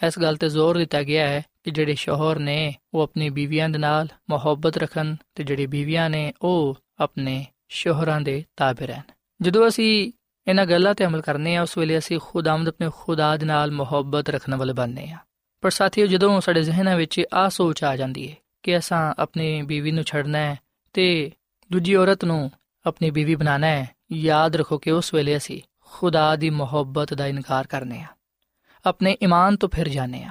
ਇਸ 0.06 0.18
ਗੱਲ 0.18 0.36
ਤੇ 0.36 0.48
ਜ਼ੋਰ 0.48 0.78
ਦਿੱਤਾ 0.78 1.02
ਗਿਆ 1.02 1.28
ਹੈ 1.28 1.42
ਕਿ 1.62 1.70
ਜਿਹੜੇ 1.70 1.94
ਸ਼ੋਹਰ 1.94 2.38
ਨੇ, 2.38 2.74
ਉਹ 2.94 3.02
ਆਪਣੀ 3.02 3.30
ਬੀਵੀਆਂ 3.30 3.68
ਦੇ 3.68 3.78
ਨਾਲ 3.78 4.08
ਮੁਹੱਬਤ 4.30 4.76
ਰੱਖਣ 4.76 5.14
ਤੇ 5.34 5.44
ਜਿਹੜੀ 5.44 5.66
ਬੀਵੀਆਂ 5.66 6.10
ਨੇ, 6.10 6.32
ਉਹ 6.42 6.78
ਆਪਣੇ 7.00 7.46
ਸ਼ੋਹਰਾਂ 7.68 8.20
ਦੇ 8.20 8.44
ਤਾਬੇ 8.56 8.86
ਰਹਿਣ। 8.86 9.02
ਜਦੋਂ 9.42 9.68
ਅਸੀਂ 9.68 10.12
ਇਹਨਾਂ 10.48 10.66
ਗੱਲਾਂ 10.66 10.94
ਤੇ 10.94 11.04
ਅਮਲ 11.04 11.20
ਕਰਨੇ 11.20 11.56
ਆ, 11.56 11.62
ਉਸ 11.62 11.78
ਵੇਲੇ 11.78 11.98
ਅਸੀਂ 11.98 12.20
ਖੁਦਾਮਦ 12.22 12.68
ਆਪਣੇ 12.68 12.90
ਖੁਦਾ 12.96 13.36
ਦੇ 13.36 13.46
ਨਾਲ 13.46 13.70
ਮੁਹੱਬਤ 13.70 14.28
ਰੱਖਣ 14.28 14.54
ਵਾਲੇ 14.54 14.72
ਬਣਨੇ 14.72 15.10
ਆ। 15.10 15.18
ਪਰ 15.60 15.70
ਸਾਥੀਓ, 15.70 16.06
ਜਦੋਂ 16.06 16.40
ਸਾਡੇ 16.40 16.62
ਜ਼ਿਹਨਾਂ 16.62 16.96
ਵਿੱਚ 16.96 17.22
ਆ 17.34 17.48
ਸੋਚ 17.48 17.84
ਆ 17.84 17.96
ਜਾਂਦੀ 17.96 18.30
ਹੈ 18.30 18.36
ਕਿ 18.62 18.78
ਅਸਾਂ 18.78 19.14
ਆਪਣੀ 19.18 19.62
ਬੀਵੀ 19.62 19.90
ਨੂੰ 19.90 20.04
ਛੱਡਣਾ 20.04 20.38
ਹੈ 20.38 20.58
ਤੇ 20.92 21.30
ਦੂਜੀ 21.72 21.94
ਔਰਤ 21.94 22.24
ਨੂੰ 22.24 22.50
ਆਪਣੀ 22.86 23.10
ਬੀਵੀ 23.10 23.34
ਬਣਾਣਾ 23.34 23.66
ਹੈ 23.66 23.90
ਯਾਦ 24.12 24.56
ਰੱਖੋ 24.56 24.78
ਕਿ 24.78 24.90
ਉਸ 24.90 25.14
ਵੇਲੇ 25.14 25.36
ਅਸੀਂ 25.36 25.60
ਖੁਦਾ 25.84 26.36
ਦੀ 26.36 26.50
ਮੁਹੱਬਤ 26.50 27.14
ਦਾ 27.14 27.26
ਇਨਕਾਰ 27.26 27.66
ਕਰਨੇ 27.66 28.00
ਆ। 28.00 28.06
ਆਪਣੇ 28.86 29.16
ਈਮਾਨ 29.22 29.56
ਤੋਂ 29.56 29.68
ਫਿਰ 29.68 29.88
ਜਾਣੇ 29.88 30.22
ਆ। 30.22 30.30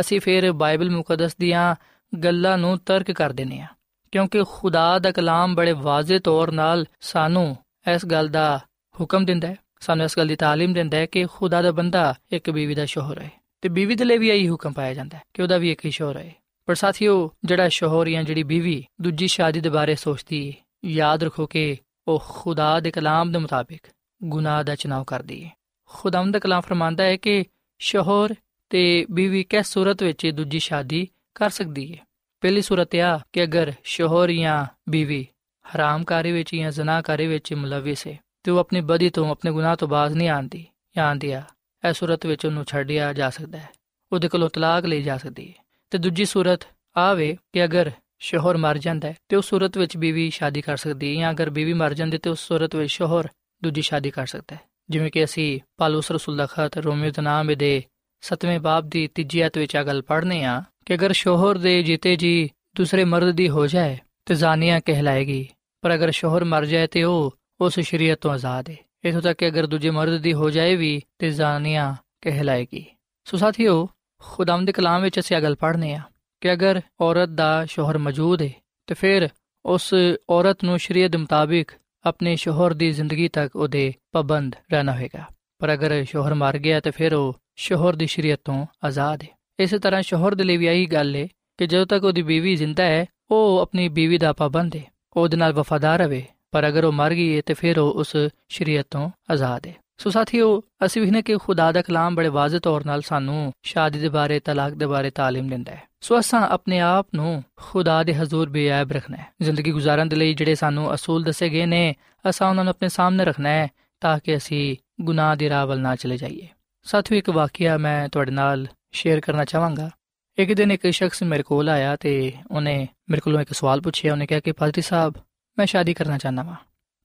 ਅਸੀਂ 0.00 0.20
ਫਿਰ 0.20 0.50
ਬਾਈਬਲ 0.52 0.90
ਮੁਕੱਦਸ 0.90 1.36
ਦੀਆਂ 1.36 1.74
ਗੱਲਾਂ 2.12 2.56
ਨੂੰ 2.58 2.78
ਤਰਕ 2.78 3.10
ਕਰ 3.10 3.32
ਦਿੰਨੇ 3.32 3.60
ਆ 3.60 3.66
ਕਿਉਂਕਿ 4.12 4.42
ਖੁਦਾ 4.48 4.98
ਦਾ 4.98 5.10
ਕਲਾਮ 5.10 5.54
ਬੜੇ 5.54 5.72
ਵਾਜ਼ਿਹ 5.72 6.20
ਤੌਰ 6.20 6.50
ਨਾਲ 6.50 6.84
ਸਾਨੂੰ 7.00 7.56
ਇਸ 7.94 8.06
ਗੱਲ 8.06 8.28
ਦਾ 8.28 8.60
ਹੁਕਮ 8.94 9.24
ਦਿੰਦਾ 9.24 9.48
ਹੈ 9.48 9.56
ਸਾਨੂੰ 9.80 10.04
ਇਸ 10.04 10.16
ਗੱਲ 10.18 10.28
ਦੀ 10.28 10.34
تعلیم 10.34 10.74
ਦਿੰਦਾ 10.74 10.96
ਹੈ 10.96 11.06
ਕਿ 11.06 11.26
ਖੁਦਾ 11.26 11.62
ਦਾ 11.62 11.72
ਬੰਦਾ 11.72 12.14
ਇੱਕ 12.32 12.50
ਬੀਵੀ 12.50 12.74
ਦਾ 12.74 12.84
ਸ਼ੋਹਰ 12.84 13.20
ਹੈ 13.20 13.30
ਤੇ 13.62 13.68
ਬੀਵੀ 13.68 13.94
ਦੇ 13.94 14.04
ਲਈ 14.04 14.18
ਵੀ 14.18 14.28
ਇਹੀ 14.28 14.48
ਹੁਕਮ 14.48 14.72
ਪਾਇਆ 14.72 14.94
ਜਾਂਦਾ 14.94 15.16
ਹੈ 15.16 15.22
ਕਿ 15.34 15.42
ਉਹਦਾ 15.42 15.58
ਵੀ 15.58 15.70
ਇੱਕ 15.72 15.84
ਹੀ 15.84 15.90
ਸ਼ੋਹਰ 15.90 16.16
ਹੈ 16.16 16.32
ਪਰ 16.68 16.74
ਸਾਥੀਓ 16.74 17.30
ਜਿਹੜਾ 17.44 17.68
ਸ਼ੋਹਰ 17.68 18.08
ਜਾਂ 18.08 18.22
ਜਿਹੜੀ 18.22 18.42
ਬੀਵੀ 18.42 18.82
ਦੂਜੀ 19.00 19.26
ਸ਼ਾਦੀ 19.26 19.60
ਦੇ 19.60 19.68
ਬਾਰੇ 19.68 19.94
ਸੋਚਦੀ 19.94 20.48
ਹੈ 20.48 20.90
ਯਾਦ 20.90 21.24
ਰੱਖੋ 21.24 21.46
ਕਿ 21.46 21.76
ਉਹ 22.08 22.22
ਖੁਦਾ 22.28 22.78
ਦੇ 22.80 22.90
ਕਲਾਮ 22.90 23.32
ਦੇ 23.32 23.38
ਮੁਤਾਬਿਕ 23.38 23.88
ਗੁਨਾਹ 24.20 24.62
ਦਾ 24.64 24.74
ਚਨਾਵ 24.74 25.04
ਕਰਦੀ 25.04 25.44
ਹੈ 25.44 25.50
ਖੁਦਾਵੰਦ 25.90 26.32
ਦਾ 26.32 26.38
ਕਲਾਮ 26.38 26.60
ਫਰਮਾਂਦਾ 26.60 27.04
ਹੈ 27.04 27.16
ਕਿ 27.16 27.44
ਸ਼ੋਹਰ 27.80 28.34
ਤੇ 28.69 29.05
ਬੀਵੀ 29.11 29.43
ਕਿਸ 29.43 29.67
ਸੂਰਤ 29.67 30.03
ਵਿੱਚ 30.03 30.27
ਦੂਜੀ 30.27 30.59
ਸ਼ਾਦੀ 30.59 31.07
ਕਰ 31.35 31.49
ਸਕਦੀ 31.49 31.93
ਹੈ 31.93 32.05
ਪਹਿਲੀ 32.41 32.61
ਸੂਰਤ 32.61 32.95
ਇਹ 32.95 33.19
ਕਿ 33.33 33.43
ਅਗਰ 33.43 33.73
ਸ਼ੋਹਰ 33.83 34.31
ਜਾਂ 34.31 34.65
ਬੀਵੀ 34.89 35.27
ਹਰਾਮਕਾਰੀ 35.75 36.31
ਵਿੱਚ 36.31 36.55
ਜਾਂ 36.55 36.71
ਜ਼ਨਾਕਾਰੀ 36.71 37.27
ਵਿੱਚ 37.27 37.53
ਮੁਲਵਿਸ 37.53 38.07
ਹੈ 38.07 38.19
ਤੇ 38.43 38.51
ਉਹ 38.51 38.57
ਆਪਣੀ 38.57 38.81
ਬਦੀ 38.81 39.09
ਤੋਂ 39.09 39.31
ਆਪਣੇ 39.31 39.51
ਗੁਨਾਹ 39.51 39.75
ਤੋਂ 39.75 39.87
ਬਾਜ਼ 39.87 40.15
ਨਹੀਂ 40.15 40.29
ਆਂਦੀ 40.29 40.65
ਜਾਂ 40.97 41.05
ਆਂਦੀ 41.05 41.31
ਆ 41.31 41.43
ਇਸ 41.89 41.97
ਸੂਰਤ 41.97 42.25
ਵਿੱਚ 42.25 42.45
ਉਹਨੂੰ 42.45 42.65
ਛੱਡਿਆ 42.65 43.13
ਜਾ 43.13 43.29
ਸਕਦਾ 43.29 43.57
ਹੈ। 43.57 43.69
ਉਹਦੇ 44.13 44.27
ਕੋਲੋਂ 44.27 44.49
ਤਲਾਕ 44.49 44.85
ਲਈ 44.85 45.01
ਜਾ 45.01 45.17
ਸਕਦੀ 45.17 45.47
ਹੈ 45.47 45.53
ਤੇ 45.89 45.97
ਦੂਜੀ 45.97 46.25
ਸੂਰਤ 46.25 46.59
ਆਵੇ 46.97 47.37
ਕਿ 47.53 47.63
ਅਗਰ 47.63 47.91
ਸ਼ੋਹਰ 48.19 48.57
ਮਰ 48.57 48.77
ਜਾਂਦਾ 48.77 49.07
ਹੈ 49.07 49.15
ਤੇ 49.29 49.35
ਉਸ 49.35 49.49
ਸੂਰਤ 49.49 49.77
ਵਿੱਚ 49.77 49.97
ਬੀਵੀ 49.97 50.29
ਸ਼ਾਦੀ 50.29 50.61
ਕਰ 50.61 50.77
ਸਕਦੀ 50.77 51.15
ਹੈ 51.15 51.21
ਜਾਂ 51.21 51.31
ਅਗਰ 51.31 51.49
ਬੀਵੀ 51.49 51.73
ਮਰ 51.73 51.93
ਜਾਂਦੀ 51.93 52.17
ਤੇ 52.17 52.29
ਉਸ 52.29 52.39
ਸੂਰਤ 52.39 52.75
ਵਿੱਚ 52.75 52.91
ਸ਼ੋਹਰ 52.91 53.27
ਦੂਜੀ 53.63 53.81
ਸ਼ਾਦੀ 53.81 54.11
ਕਰ 54.11 54.27
ਸਕਦਾ 54.27 54.55
ਹੈ। 54.55 54.59
ਜਿਵੇਂ 54.89 55.11
ਕਿ 55.11 55.23
ਅਸੀਂ 55.23 55.59
ਪਾਲੂਸ 55.77 56.11
ਰਸੂਲ 56.11 56.37
ਦਾ 56.37 56.45
ਖਤ 56.45 56.77
ਰੋਮੀਓ 56.77 57.11
ਦੇ 57.11 57.21
ਨਾਮ 57.21 57.55
ਦੇ 57.57 57.83
7ਵੇਂ 58.23 58.59
ਬਾਬ 58.59 58.89
ਦੀ 58.89 59.07
ਤੀਜੀ 59.07 59.39
ਆਇਤ 59.41 59.57
ਵਿੱਚ 59.57 59.75
ਆ 59.75 59.83
ਗੱਲ 59.83 60.01
ਪੜ੍ਹਨੇ 60.01 60.43
ਆ 60.43 60.63
ਕਿ 60.85 60.93
ਅਗਰ 60.93 61.11
ਸ਼ੋਹਰ 61.11 61.57
ਦੇ 61.57 61.83
ਜੀਤੇ 61.83 62.15
ਜੀ 62.15 62.49
ਦੂਸਰੇ 62.75 63.03
ਮਰਦ 63.03 63.31
ਦੀ 63.31 63.49
ਹੋ 63.49 63.67
ਜਾਏ 63.67 63.97
ਤੇ 64.25 64.35
ਜ਼ਾਨੀਆ 64.35 64.79
ਕਹਿਲਾਏਗੀ, 64.79 65.47
ਪਰ 65.81 65.95
ਅਗਰ 65.95 66.11
ਸ਼ੋਹਰ 66.11 66.43
ਮਰ 66.43 66.65
ਜਾਏ 66.65 66.87
ਤੇ 66.87 67.03
ਉਹ 67.03 67.37
ਉਸ 67.61 67.79
ਸ਼ਰੀਅਤ 67.79 68.19
ਤੋਂ 68.19 68.31
ਆਜ਼ਾਦ 68.31 68.69
ਹੈ 68.69 68.75
ਇਥੋਂ 69.05 69.21
ਤੱਕ 69.21 69.37
ਕਿ 69.39 69.47
ਅਗਰ 69.47 69.65
ਦੂਜੇ 69.67 69.89
ਮਰਦ 69.89 70.21
ਦੀ 70.21 70.33
ਹੋ 70.33 70.49
ਜਾਏ 70.49 70.75
ਵੀ 70.75 71.01
ਤੇ 71.19 71.29
ਜ਼ਾਨੀਆ 71.29 71.95
ਕਹਿਲਾਏਗੀ। 72.21 72.85
ਸੋ 73.25 73.37
ਸਾਥੀਓ 73.37 73.87
ਖੁਦਾਮ 74.21 74.65
ਦੇ 74.65 74.71
ਕਲਾਮ 74.71 75.01
ਵਿੱਚ 75.01 75.19
ਅਸੀਂ 75.19 75.37
ਗੱਲ 75.37 75.55
ਪੜ੍ਹਨੇ 75.55 75.93
ਆ 75.93 76.01
ਕਿ 76.41 76.53
ਅਗਰ 76.53 76.81
ਔਰਤ 77.01 77.29
ਦਾ 77.29 77.65
ਸ਼ੋਹਰ 77.65 77.97
ਮੌਜੂਦ 77.97 78.41
ਹੈ 78.41 78.49
ਤੇ 78.87 78.95
ਫਿਰ 78.95 79.29
ਉਸ 79.65 79.93
ਔਰਤ 80.29 80.63
ਨੂੰ 80.63 80.79
ਸ਼ਰੀਅਤ 80.79 81.11
ਦੇ 81.11 81.17
ਮੁਤਾਬਿਕ 81.17 81.71
ਆਪਣੇ 82.05 82.35
ਸ਼ੋਹਰ 82.35 82.73
ਦੀ 82.73 82.91
ਜ਼ਿੰਦਗੀ 82.91 83.27
ਤੱਕ 83.27 83.55
ਉਹਦੇ 83.55 83.93
ਪਾਬੰਦ 84.11 84.55
ਰਹਿਣਾ 84.71 84.91
ਹੋਵੇਗਾ 84.91 85.25
ਪਰ 85.59 85.73
ਅਗਰ 85.73 86.03
ਸ਼ੋਹਰ 86.03 86.33
ਮਰ 86.33 86.57
ਗਿਆ 86.57 86.79
ਤੇ 86.79 86.91
ਫਿਰ 86.91 87.13
ਉਹ 87.13 87.35
ਸ਼ੋਹਰ 87.55 87.95
ਦੀ 87.95 88.07
ਸ਼ਰੀਅਤ 88.07 88.39
ਤੋਂ 88.45 88.67
ਆਜ਼ਾਦ 88.83 89.23
ਹੈ। 89.23 89.27
ਇਸੇ 89.59 89.79
ਤਰ੍ਹਾਂ 89.79 90.01
ਸ਼ੋਹਰ 90.01 90.35
ਦੇ 90.35 90.43
ਲਈ 90.43 90.57
ਵੀ 90.57 90.65
ਇਹੀ 90.65 90.85
ਗੱਲ 90.85 91.15
ਹੈ 91.15 91.27
ਕਿ 91.57 91.67
ਜਦੋਂ 91.67 91.85
ਤੱਕ 91.85 92.03
ਉਹਦੀ 92.03 92.21
بیوی 92.21 92.57
ਜ਼ਿੰਦਾ 92.57 92.83
ਹੈ, 92.83 93.05
ਉਹ 93.31 93.59
ਆਪਣੀ 93.59 93.87
بیوی 93.87 94.19
ਦਾ 94.19 94.33
ਪਾਬੰਦ 94.33 94.75
ਹੈ। 94.75 94.83
ਉਹਦੇ 95.13 95.37
ਨਾਲ 95.37 95.53
ਵਫਾਦਾਰ 95.53 95.99
ਰਹੇ 95.99 96.25
ਪਰ 96.51 96.67
ਅਗਰ 96.67 96.83
ਉਹ 96.83 96.91
ਮਰ 96.91 97.13
ਗਈ 97.13 97.37
ਹੈ 97.37 97.41
ਤੇ 97.45 97.53
ਫਿਰ 97.53 97.79
ਉਹ 97.79 97.91
ਉਸ 97.91 98.17
ਸ਼ਰੀਅਤ 98.49 98.87
ਤੋਂ 98.91 99.09
ਆਜ਼ਾਦ 99.31 99.67
ਹੈ। 99.67 99.75
ਸੋ 99.97 100.09
ਸਾਥੀਓ, 100.09 100.63
ਅਸੀਂ 100.85 101.01
ਵੀ 101.01 101.11
ਨੇ 101.11 101.21
ਕਿ 101.21 101.37
ਖੁਦਾ 101.37 101.71
ਦਾ 101.71 101.81
ਕਲਾਮ 101.81 102.15
ਬੜੇ 102.15 102.27
ਵਾਜ਼ਿਹ 102.27 102.59
ਤੌਰ 102.59 102.85
ਨਾਲ 102.85 103.01
ਸਾਨੂੰ 103.01 103.53
ਸ਼ਾਦੀ 103.63 103.99
ਦੇ 103.99 104.09
ਬਾਰੇ, 104.09 104.39
ਤਲਾਕ 104.39 104.73
ਦੇ 104.73 104.85
ਬਾਰੇ 104.85 105.07
تعلیم 105.07 105.49
ਦਿੰਦਾ 105.49 105.71
ਹੈ। 105.71 105.81
ਸੋ 106.01 106.19
ਅਸਾਂ 106.19 106.41
ਆਪਣੇ 106.41 106.79
ਆਪ 106.79 107.07
ਨੂੰ 107.15 107.43
ਖੁਦਾ 107.55 108.03
ਦੇ 108.03 108.15
ਹਜ਼ੂਰ 108.15 108.49
ਬੇਅਬ 108.49 108.91
ਰੱਖਣਾ 108.91 109.17
ਹੈ। 109.17 109.25
ਜ਼ਿੰਦਗੀ 109.41 109.71
گزارਣ 109.71 110.05
ਦੇ 110.05 110.15
ਲਈ 110.15 110.33
ਜਿਹੜੇ 110.33 110.55
ਸਾਨੂੰ 110.55 110.93
ਅਸੂਲ 110.93 111.23
ਦੱਸੇ 111.23 111.49
ਗਏ 111.49 111.65
ਨੇ, 111.65 111.95
ਅਸਾਂ 112.29 112.49
ਉਹਨਾਂ 112.49 112.63
ਨੂੰ 112.63 112.71
ਆਪਣੇ 112.71 112.89
ਸਾਹਮਣੇ 112.89 113.25
ਰੱਖਣਾ 113.25 113.49
ਹੈ 113.49 113.67
ਤਾਂ 114.01 114.19
ਕਿ 114.23 114.37
ਅਸੀਂ 114.37 114.75
ਗੁਨਾਹ 115.01 115.35
ਦੀ 115.35 115.49
ਰਾਹ 115.49 115.67
ਵੱਲ 115.67 115.79
ਨਾ 115.79 115.95
ਚਲੇ 115.95 116.17
ਜਾਈਏ। 116.17 116.47
ਸਾਥੀਓ, 116.83 117.17
ਇੱਕ 117.17 117.29
ਵਾਕਿਆ 117.29 117.77
ਮੈਂ 117.77 118.09
ਤੁਹਾਡੇ 118.09 118.31
ਨਾਲ 118.31 118.67
ਸ਼ੇਅਰ 118.91 119.19
ਕਰਨਾ 119.19 119.45
ਚਾਹਾਂਗਾ। 119.45 119.89
ਇੱਕ 120.37 120.53
ਦਿਨ 120.53 120.71
ਇੱਕ 120.71 120.89
ਸ਼ਖਸ 120.89 121.23
ਮੇਰੇ 121.23 121.43
ਕੋਲ 121.43 121.69
ਆਇਆ 121.69 121.95
ਤੇ 121.95 122.33
ਉਹਨੇ 122.51 122.87
ਮੇਰੇ 123.09 123.21
ਕੋਲੋਂ 123.21 123.41
ਇੱਕ 123.41 123.53
ਸਵਾਲ 123.53 123.81
ਪੁੱਛਿਆ। 123.81 124.11
ਉਹਨੇ 124.11 124.25
ਕਿਹਾ 124.25 124.39
ਕਿ 124.39 124.51
ਪਾਦਰੀ 124.51 124.81
ਸਾਹਿਬ, 124.81 125.13
ਮੈਂ 125.57 125.65
ਸ਼ਾਦੀ 125.65 125.93
ਕਰਨਾ 125.93 126.17
ਚਾਹੁੰਦਾ 126.17 126.43
ਹਾਂ 126.43 126.55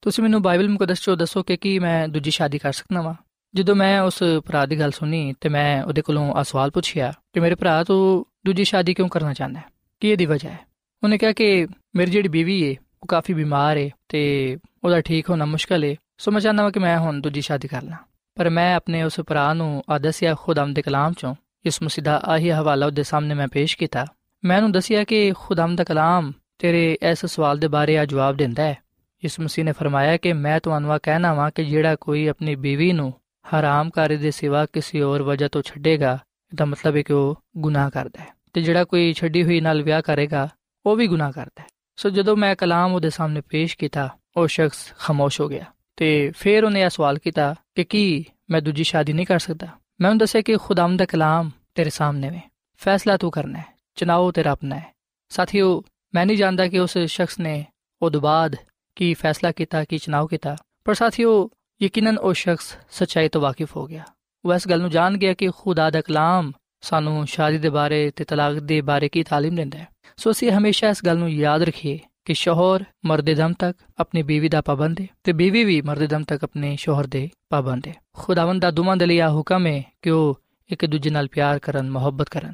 ਤੁਸੀਂ 0.01 0.23
ਮੈਨੂੰ 0.23 0.41
ਬਾਈਬਲ 0.41 0.69
ਮੁਕੱਦਸ 0.69 1.01
ਚੋਂ 1.01 1.17
ਦੱਸੋ 1.17 1.43
ਕਿ 1.43 1.57
ਕੀ 1.57 1.79
ਮੈਂ 1.79 2.07
ਦੂਜੀ 2.07 2.31
ਸ਼ਾਦੀ 2.31 2.57
ਕਰ 2.57 2.73
ਸਕਦਾ 2.73 3.01
ਵਾਂ? 3.01 3.13
ਜਦੋਂ 3.55 3.75
ਮੈਂ 3.75 4.01
ਉਸ 4.01 4.23
ਭਰਾ 4.45 4.65
ਦੀ 4.65 4.79
ਗੱਲ 4.79 4.91
ਸੁਣੀ 4.91 5.33
ਤੇ 5.41 5.49
ਮੈਂ 5.49 5.83
ਉਹਦੇ 5.83 6.01
ਕੋਲੋਂ 6.01 6.33
ਆ 6.33 6.43
ਸਵਾਲ 6.43 6.71
ਪੁੱਛਿਆ 6.71 7.13
ਕਿ, 7.33 7.39
ਮੇਰੇ 7.39 7.55
ਭਰਾ, 7.55 7.83
ਤੂੰ 7.83 8.25
ਦੂਜੀ 8.45 8.63
ਸ਼ਾਦੀ 8.63 8.93
ਕਿਉਂ 8.93 9.09
ਕਰਨਾ 9.09 9.33
ਚਾਹੁੰਦਾ 9.33 9.59
ਹੈ? 9.59 9.65
ਕੀ 9.99 10.09
ਇਹਦੀ 10.09 10.25
ਵਜ੍ਹਾ 10.25 10.51
ਹੈ? 10.51 10.59
ਉਹਨੇ 11.03 11.17
ਕਿਹਾ 11.17 11.31
ਕਿ, 11.31 11.67
ਮੇਰੀ 11.95 12.11
ਜਿਹੜੀ 12.11 12.29
ਬੀਵੀ 12.29 12.61
ਏ, 12.61 12.75
ਉਹ 13.03 13.07
ਕਾਫੀ 13.07 13.33
ਬਿਮਾਰ 13.33 13.77
ਏ 13.77 13.91
ਤੇ 14.09 14.57
ਉਹਦਾ 14.83 15.01
ਠੀਕ 15.01 15.29
ਹੋਣਾ 15.29 15.45
ਮੁਸ਼ਕਲ 15.45 15.85
ਏ 15.85 15.95
ਸੋ 16.21 16.31
ਮੈਂ 16.31 16.41
ਚਾਹੁੰਦਾ 16.41 16.63
ਹਾਂ 16.63 16.71
ਕਿ 16.71 16.79
ਮੈਂ 16.79 16.99
ਹੁਣ 16.99 17.21
ਦੂਜੀ 17.21 17.41
ਸ਼ਾਦੀ 17.41 17.67
ਕਰ 17.67 17.81
ਲਾਂ। 17.83 17.97
ਪਰ 18.35 18.49
ਮੈਂ 18.49 18.75
ਆਪਣੇ 18.75 19.03
ਉਸ 19.03 19.19
ਭਰਾ 19.19 19.53
ਨੂੰ 19.53 19.83
ਆ 19.89 19.97
ਦੱਸਿਆ 19.97 20.35
ਖੁਦਾਮ 20.39 20.73
ਦੇ 20.73 20.81
ਕਲਾਮ 20.81 21.13
ਚੋਂ, 21.13 21.35
ਇਸ 21.65 21.81
ਮਸੀਦਾ 21.83 22.21
ਆਹੀ 22.25 22.51
ਹਵਾਲਾ 22.51 22.85
ਉਹਦੇ 22.85 23.03
ਸਾਹਮਣੇ 23.03 23.33
ਮੈਂ 23.33 23.47
ਪੇਸ਼ 23.47 23.77
ਕੀਤਾ। 23.77 24.05
ਮੈਂ 24.45 24.57
ਉਹਨੂੰ 24.57 24.71
ਦੱਸਿਆ 24.71 25.03
ਕਿ 25.03 25.33
ਖੁਦਾਮ 25.37 25.75
ਦਾ 25.75 25.83
ਕਲਾਮ 25.83 26.33
ਤੇਰੇ 26.59 26.97
ਇਸ 27.11 27.25
ਸਵਾਲ 27.25 27.57
ਦੇ 27.57 27.67
ਬਾਰੇ 27.67 27.97
ਆ 27.97 28.05
ਜਵਾਬ 28.05 28.35
ਦਿੰਦਾ 28.35 28.63
ਹੈ। 28.63 28.77
ਇਸ 29.23 29.39
ਮਸੀਹ 29.39 29.65
ਨੇ 29.65 29.71
ਫਰਮਾਇਆ 29.71 30.17
ਕਿ 30.17 30.33
ਮੈਂ 30.33 30.59
ਤੁਹਾਨੂੰ 30.59 30.93
ਆ 30.93 30.97
ਕਹਿਣਾ 30.97 31.33
ਵਾਂ 31.33 31.51
ਕਿ 31.55 31.65
ਜਿਹੜਾ 31.65 31.95
ਕੋਈ 31.95 32.27
ਆਪਣੀ 32.27 32.55
ਬੀਵੀ 32.55 32.91
ਨੂੰ 32.91 33.13
ਹਰਾਮ 33.45 33.89
ਕਾਰੇ 33.89 34.17
ਦੇ 34.17 34.31
ਸਿਵਾ 34.31 34.65
ਕਿਸੇ 34.65 35.01
ਹੋਰ 35.01 35.21
ਵਜ੍ਹਾ 35.21 35.49
ਤੋਂ 35.49 35.61
ਛੱਡੇਗਾ, 35.61 36.19
ਇਹਦਾ 36.53 36.65
ਮਤਲਬ 36.65 36.95
ਹੈ 36.95 37.01
ਕਿ 37.01 37.13
ਉਹ 37.13 37.43
ਗੁਨਾਹ 37.57 37.89
ਕਰਦਾ 37.89 38.23
ਹੈ। 38.23 38.27
ਤੇ 38.53 38.61
ਜਿਹੜਾ 38.61 38.83
ਕੋਈ 38.83 39.13
ਛੱਡੀ 39.13 39.43
ਹੋਈ 39.43 39.61
ਨਾਲ 39.61 39.83
ਵਿਆਹ 39.83 40.01
ਕਰੇਗਾ, 40.01 40.49
ਉਹ 40.85 40.95
ਵੀ 40.95 41.07
ਗੁਨਾਹ 41.07 41.31
ਕਰਦਾ 41.31 41.61
ਹੈ। 41.61 41.67
ਸੋ 41.95 42.09
ਜਦੋਂ 42.09 42.37
ਮੈਂ 42.37 42.55
ਕਲਾਮ 42.55 42.93
ਉਹਦੇ 42.93 43.09
ਸਾਹਮਣੇ 43.09 43.41
ਪੇਸ਼ 43.41 43.77
ਕੀਤਾ, 43.77 44.09
ਉਹ 44.37 44.47
ਸ਼ਖਸ 44.47 44.93
ਖਾਮੋਸ਼ 44.99 45.41
ਹੋ 45.41 45.47
ਗਿਆ। 45.47 45.65
ਤੇ 46.00 46.30
ਫਿਰ 46.30 46.64
ਉਹਨੇ 46.64 46.82
ਇਹ 46.82 46.88
ਸਵਾਲ 46.88 47.18
ਕੀਤਾ 47.18 47.54
ਕਿ 47.74 47.84
ਕੀ 47.84 48.24
ਮੈਂ 48.50 48.60
ਦੂਜੀ 48.62 48.82
ਸ਼ਾਦੀ 48.82 49.12
ਨਹੀਂ 49.12 49.26
ਕਰ 49.26 49.38
ਸਕਦਾ 49.38 49.68
ਮੈਂ 50.00 50.10
ਉਹਨੂੰ 50.10 50.18
ਦੱਸਿਆ 50.18 50.42
ਕਿ 50.42 50.56
ਖੁਦਾਮ 50.56 50.96
ਦਾ 50.96 51.04
ਕਲਾਮ 51.04 51.50
ਤੇਰੇ 51.74 51.90
ਸਾਹਮਣੇ 51.90 52.36
ਹੈ 52.36 52.42
ਫੈਸਲਾ 52.80 53.16
ਤੂੰ 53.16 53.30
ਕਰਨਾ 53.30 53.58
ਹੈ 53.58 53.64
ਚਨਾਓ 53.94 54.30
ਤੇਰਾ 54.30 54.50
ਆਪਣਾ 54.50 54.76
ਹੈ 54.76 54.92
ਸਾਥੀਓ 55.30 55.82
ਮੈਂ 56.14 56.26
ਨਹੀਂ 56.26 56.36
ਜਾਣਦਾ 56.36 56.68
ਕਿ 56.68 56.78
ਉਸ 56.78 56.98
ਸ਼ਖਸ 56.98 57.38
ਨੇ 57.38 57.64
ਉਹਦੇ 58.02 58.18
ਬਾਅਦ 58.18 58.56
ਕੀ 58.96 59.14
ਫੈਸਲਾ 59.14 59.52
ਕੀਤਾ 59.52 59.84
ਕੀ 59.84 59.98
ਚਨਾਓ 59.98 60.26
ਕੀਤਾ 60.26 60.56
ਪਰ 60.84 60.94
ਸਾਥੀਓ 60.94 61.50
ਯਕੀਨਨ 61.82 62.18
ਉਹ 62.18 62.34
ਸ਼ਖਸ 62.34 62.76
ਸੱਚਾਈ 62.90 63.28
ਤੋਂ 63.28 63.40
ਵਾਕਿਫ 63.40 63.76
ਹੋ 63.76 63.86
ਗਿਆ 63.86 64.04
ਉਹ 64.44 64.54
ਇਸ 64.54 64.68
ਗੱਲ 64.68 64.80
ਨੂੰ 64.80 64.90
ਜਾਣ 64.90 65.16
ਗਿਆ 65.16 65.34
ਕਿ 65.34 65.50
ਖੁਦਾ 65.58 65.90
ਦਾ 65.90 66.00
ਕਲਾਮ 66.00 66.52
ਸਾਨੂੰ 66.80 67.26
ਸ਼ਾਦੀ 67.26 67.58
ਦੇ 67.58 67.68
ਬਾਰੇ 67.68 68.10
ਤੇ 68.10 68.24
ਤਲਾਕ 68.24 68.58
ਦੇ 68.58 68.80
ਬਾਰੇ 68.80 69.08
ਕੀ 69.08 69.22
تعلیم 69.22 69.56
ਦਿੰਦਾ 69.56 69.78
ਹੈ 69.78 69.88
ਸੋ 70.16 70.30
ਅਸੀਂ 70.30 70.50
ਹਮੇਸ਼ਾ 70.52 70.88
ਇਸ 70.88 71.04
ਗੱਲ 71.06 71.18
ਨੂੰ 71.18 71.30
ਯਾਦ 71.32 71.62
ਰੱਖੀਏ 71.62 71.98
ਕਿ 72.25 72.33
ਸ਼ੋਹਰ 72.33 72.83
ਮਰਦ 73.05 73.33
ਦਮ 73.33 73.53
ਤੱਕ 73.53 73.79
ਆਪਣੀ 73.97 74.23
ਬੀਵੀ 74.23 74.49
ਦਾ 74.49 74.61
ਪਾਬੰਦ 74.61 75.01
ਹੈ 75.01 75.07
ਤੇ 75.23 75.33
ਬੀਵੀ 75.33 75.63
ਵੀ 75.63 75.81
ਮਰਦ 75.81 76.05
ਦਮ 76.05 76.23
ਤੱਕ 76.23 76.43
ਆਪਣੇ 76.43 76.75
ਸ਼ੋਹਰ 76.75 77.07
ਦੇ 77.07 77.29
ਪਾਬੰਦ 77.49 77.87
ਹੈ 77.87 77.95
ਖੁਦਾਵੰਦ 78.13 78.61
ਦਾ 78.61 78.71
ਦੁਮਾਂ 78.71 78.97
ਦੇ 78.97 79.05
ਲਈ 79.05 79.19
ਆ 79.19 79.29
ਹੁਕਮ 79.29 79.67
ਹੈ 79.67 79.83
ਕਿ 80.01 80.09
ਉਹ 80.09 80.39
ਇੱਕ 80.71 80.85
ਦੂਜੇ 80.85 81.09
ਨਾਲ 81.09 81.27
ਪਿਆਰ 81.27 81.59
ਕਰਨ, 81.59 81.91
ਮੁਹੱਬਤ 81.91 82.29
ਕਰਨ। 82.29 82.53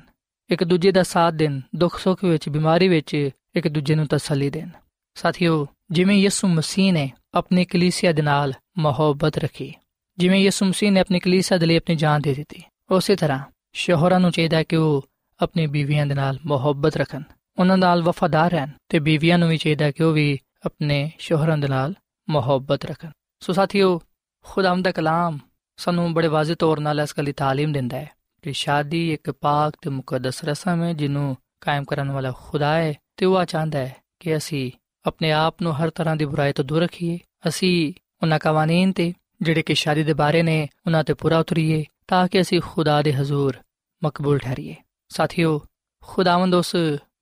ਇੱਕ 0.49 0.63
ਦੂਜੇ 0.63 0.91
ਦਾ 0.91 1.03
ਸਾਥ 1.03 1.33
ਦੇਣ, 1.33 1.59
ਦੁੱਖ 1.75 1.99
ਸੁੱਖ 1.99 2.23
ਵਿੱਚ, 2.23 2.49
ਬਿਮਾਰੀ 2.49 2.87
ਵਿੱਚ 2.87 3.29
ਇੱਕ 3.55 3.67
ਦੂਜੇ 3.67 3.95
ਨੂੰ 3.95 4.07
ਤਸੱਲੀ 4.07 4.49
ਦੇਣ। 4.49 4.69
ਸਾਥੀਓ, 5.15 5.67
ਜਿਵੇਂ 5.91 6.17
ਯਿਸੂ 6.17 6.47
ਮਸੀਹ 6.47 6.93
ਨੇ 6.93 7.11
ਆਪਣੀ 7.33 7.65
ਕਲੀਸਿਆ 7.65 8.11
ਦੇ 8.11 8.21
ਨਾਲ 8.21 8.53
ਮੁਹੱਬਤ 8.77 9.37
ਰੱਖੀ, 9.37 9.73
ਜਿਵੇਂ 10.17 10.39
ਯਿਸੂ 10.39 10.65
ਮਸੀਹ 10.65 10.91
ਨੇ 10.91 10.99
ਆਪਣੀ 10.99 11.19
ਕਲੀਸਿਆ 11.19 11.57
ਦੇ 11.57 11.65
ਲਈ 11.65 11.77
ਆਪਣੀ 11.77 11.95
ਜਾਨ 11.95 12.21
ਦੇ 12.21 12.33
ਦਿੱਤੀ, 12.33 12.63
ਉਸੇ 12.91 13.15
ਤਰ੍ਹਾਂ 13.15 13.39
ਸ਼ੋਹਰਾਂ 13.73 14.19
ਨੂੰ 14.19 14.31
ਚਾਹੀਦਾ 14.31 14.63
ਕਿ 14.63 14.75
ਉਹ 14.75 15.05
ਆਪਣੀ 15.41 15.67
ਬੀਵੀਆਂ 15.67 16.05
ਦੇ 16.05 16.15
ਨਾਲ 16.15 16.39
ਮੁਹੱਬਤ 16.45 16.97
ਰੱਖਣ। 16.97 17.21
ਉਹਨਾਂ 17.58 17.78
ਨਾਲ 17.78 18.02
ਵਫਾਦਾਰ 18.02 18.50
ਰਹਿਣ 18.50 18.68
ਤੇ 18.88 18.98
ਬੀਵੀਆਂ 18.98 19.38
ਨੂੰ 19.38 19.48
ਵੀ 19.48 19.56
ਚਾਹੀਦਾ 19.56 19.90
ਕਿ 19.90 20.04
ਉਹ 20.04 20.12
ਵੀ 20.12 20.38
ਆਪਣੇ 20.66 21.10
ਸ਼ੋਹਰਾਂ 21.18 21.58
ਦੇ 21.58 21.68
ਨਾਲ 21.68 21.94
ਮੁਹੱਬਤ 22.30 22.84
ਰੱਖਣ 22.84 23.10
ਸੋ 23.40 23.52
ਸਾਥੀਓ 23.52 24.00
ਖੁਦਾਮ 24.42 24.82
ਦਾ 24.82 24.92
ਕਲਾਮ 24.92 25.38
ਸਾਨੂੰ 25.76 26.14
ਬੜੇ 26.14 26.28
ਵਾਜ਼ਿਹ 26.28 26.56
ਤੌਰ 26.56 26.80
ਨਾਲ 26.80 27.00
ਇਸ 27.00 27.14
ਗੱਲ 27.18 27.24
ਦੀ 27.24 27.32
تعلیم 27.32 27.72
ਦਿੰਦਾ 27.72 27.96
ਹੈ 27.96 28.10
ਕਿ 28.42 28.52
ਸ਼ਾਦੀ 28.52 29.12
ਇੱਕ 29.12 29.30
ਪਾਕ 29.30 29.74
ਤੇ 29.82 29.90
ਮੁਕੱਦਸ 29.90 30.44
ਰਸਮ 30.44 30.82
ਹੈ 30.82 30.92
ਜਿਹਨੂੰ 30.92 31.36
ਕਾਇਮ 31.60 31.84
ਕਰਨ 31.84 32.10
ਵਾਲਾ 32.10 32.32
ਖੁਦਾ 32.32 32.74
ਹੈ 32.74 32.94
ਤੇ 33.16 33.26
ਉਹ 33.26 33.44
ਚਾਹੁੰਦਾ 33.44 33.78
ਹੈ 33.78 33.96
ਕਿ 34.20 34.36
ਅਸੀਂ 34.36 34.70
ਆਪਣੇ 35.06 35.32
ਆਪ 35.32 35.62
ਨੂੰ 35.62 35.74
ਹਰ 35.74 35.90
ਤਰ੍ਹਾਂ 35.90 36.16
ਦੀ 36.16 36.24
ਬੁਰਾਈ 36.24 36.52
ਤੋਂ 36.52 36.64
ਦੂਰ 36.64 36.82
ਰੱਖੀਏ 36.82 37.18
ਅਸੀਂ 37.48 37.92
ਉਹਨਾਂ 38.22 38.38
ਕਾਨੂੰਨ 38.38 38.92
ਤੇ 38.92 39.12
ਜਿਹੜੇ 39.42 39.62
ਕਿ 39.62 39.74
ਸ਼ਾਦੀ 39.74 40.02
ਦੇ 40.02 40.12
ਬਾਰੇ 40.12 40.42
ਨੇ 40.42 40.68
ਉਹਨਾਂ 40.86 41.04
ਤੇ 41.04 41.14
ਪੂਰਾ 41.14 41.38
ਉਤਰੀਏ 41.38 41.84
ਤਾਂ 42.08 42.28
ਕਿ 42.28 42.40
ਅਸੀਂ 42.40 42.60
ਖੁਦਾ 42.60 43.02
ਦੇ 43.02 43.12
ਹਜ਼ੂਰ 43.12 43.56
ਮਕਬੂਲ 44.04 44.38
ਠਹਿਰੀਏ 44.38 44.74
ਸਾਥੀਓ 45.08 45.60
ਖੁਦਾਵੰਦ 46.02 46.54
ਉਸ 46.54 46.76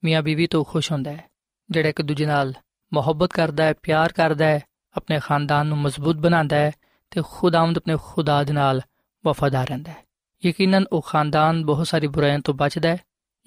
ਮੀਆਂ 0.06 0.22
ਬੀਵੀ 0.22 0.48
ਤੋਂ 0.48 0.64
ਖੁਸ਼ 0.64 0.92
ਹੁੰਦਾ 0.92 1.12
ਹੈ, 1.12 1.24
ਜਿਹੜਾ 1.70 1.90
ਇੱਕ 1.90 2.02
ਦੂਜੇ 2.02 2.26
ਨਾਲ 2.26 2.54
ਮੁਹੱਬਤ 2.94 3.34
ਕਰਦਾ 3.34 3.64
ਹੈ, 3.64 3.74
ਪਿਆਰ 3.74 4.14
ਕਰਦਾ 4.14 4.46
ਹੈ, 4.46 4.60
ਆਪਣੇ 4.96 5.20
ਖਾਨਦਾਨ 5.20 5.68
ਨੂੰ 5.68 5.78
ਮਜ਼ਬੂਤ 5.78 6.16
ਬਣਾਉਂਦਾ 6.16 6.56
ਹੈ 6.56 6.72
ਤੇ 7.12 7.22
ਖੁਦਾਵੰਦ 7.30 7.78
ਆਪਣੇ 7.78 7.98
ਖੁਦਾ 8.04 8.44
ਦੇ 8.44 8.54
ਨਾਲ 8.54 8.82
ਵਫਾਦਾਰ 9.24 9.68
ਰਹਿੰਦਾ 9.68 9.92
ਹੈ। 9.92 10.04
ਯਕੀਨਨ 10.46 10.86
ਉਹ 10.92 11.02
ਖਾਨਦਾਨ 11.02 11.66
ਬਹੁਤ 11.66 11.88
ਸਾਰੀ 11.88 12.08
ਬੁਰਾਈਆਂ 12.08 12.40
ਤੋਂ 12.40 12.54
ਬਚਦਾ 12.54 12.90
ਹੈ, 12.90 12.98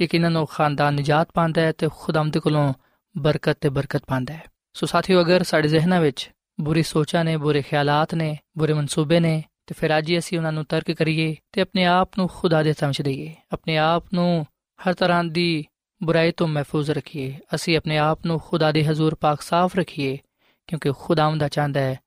ਯਕੀਨਨ 0.00 0.36
ਉਹ 0.36 0.46
ਖਾਨਦਾਨ 0.46 0.94
ਨਿਜਾਤ 0.94 1.28
ਪਾਉਂਦਾ 1.34 1.60
ਹੈ 1.60 1.72
ਤੇ 1.72 1.88
ਖੁਦਾਵੰਦ 1.96 2.38
ਕੋਲੋਂ 2.38 2.72
ਬਰਕਤ 3.14 3.58
ਤੇ 3.60 3.68
ਬਰਕਤ 3.68 4.04
ਪਾਉਂਦਾ 4.06 4.34
ਹੈ। 4.34 4.42
ਸੋ 4.72 4.86
ਸਾਥੀਓ, 4.86 5.20
ਅਗਰ 5.20 5.42
ਸਾਡੇ 5.42 5.68
ਜ਼ਿਹਨਾਂ 5.68 6.00
ਵਿੱਚ 6.00 6.30
ਬੁਰੀ 6.60 6.82
ਸੋਚਾਂ 6.82 7.24
ਨੇ, 7.24 7.36
ਬੁਰੇ 7.36 7.62
ਖਿਆਲਾਤ 7.62 8.14
ਨੇ, 8.14 8.36
ਬੁਰੇ 8.58 8.72
ਮਨਸੂਬੇ 8.72 9.20
ਨੇ, 9.20 9.42
ਤੇ 9.66 9.74
ਫਿਰ 9.78 9.98
ਅੱਜ 9.98 10.12
ਅਸੀਂ 10.18 10.38
ਉਹਨਾਂ 10.38 10.52
ਨੂੰ 10.52 10.64
ਤਰਕ 10.64 10.90
ਕਰੀਏ 10.90 11.34
ਤੇ 11.52 11.60
ਆਪਣੇ 11.60 11.84
ਆਪ 11.84 12.18
ਨੂੰ 12.18 12.28
ਖੁਦਾ 12.28 12.62
ਦੇ 12.62 12.72
ਸਮਝ 12.72 13.00
ਦਈਏ, 13.02 13.34
ਆਪਣੇ 13.52 13.76
ਆਪ 13.78 14.04
ਨੂੰ 14.14 14.46
ਹਰ 14.78 14.94
ਤਰ੍ਹਾਂ 14.94 15.24
ਦੀ 15.24 15.64
ਬੁਰਾਈ 16.02 16.32
ਤੋਂ 16.32 16.48
ਮਹਿਫੂਜ਼ 16.48 16.90
ਰੱਖੀਏ। 16.90 17.38
ਅਸੀਂ 17.54 17.76
ਆਪਣੇ 17.76 17.98
ਆਪ 17.98 18.26
ਨੂੰ 18.26 18.40
ਖੁਦਾ 18.40 18.72
ਦੇ 18.72 18.84
ਹਜ਼ੂਰ 18.84 19.14
ਪਾਕ 19.14 19.40
ਸਾਫ਼ 19.40 19.76
ਰੱਖੀਏ, 19.76 20.18
ਕਿਉਂਕਿ 20.66 20.92
ਖੁਦਾਵੰਦ 20.98 21.48
ਚਾਹੁੰਦਾ 21.48 21.80
ਹੈ 21.80 21.98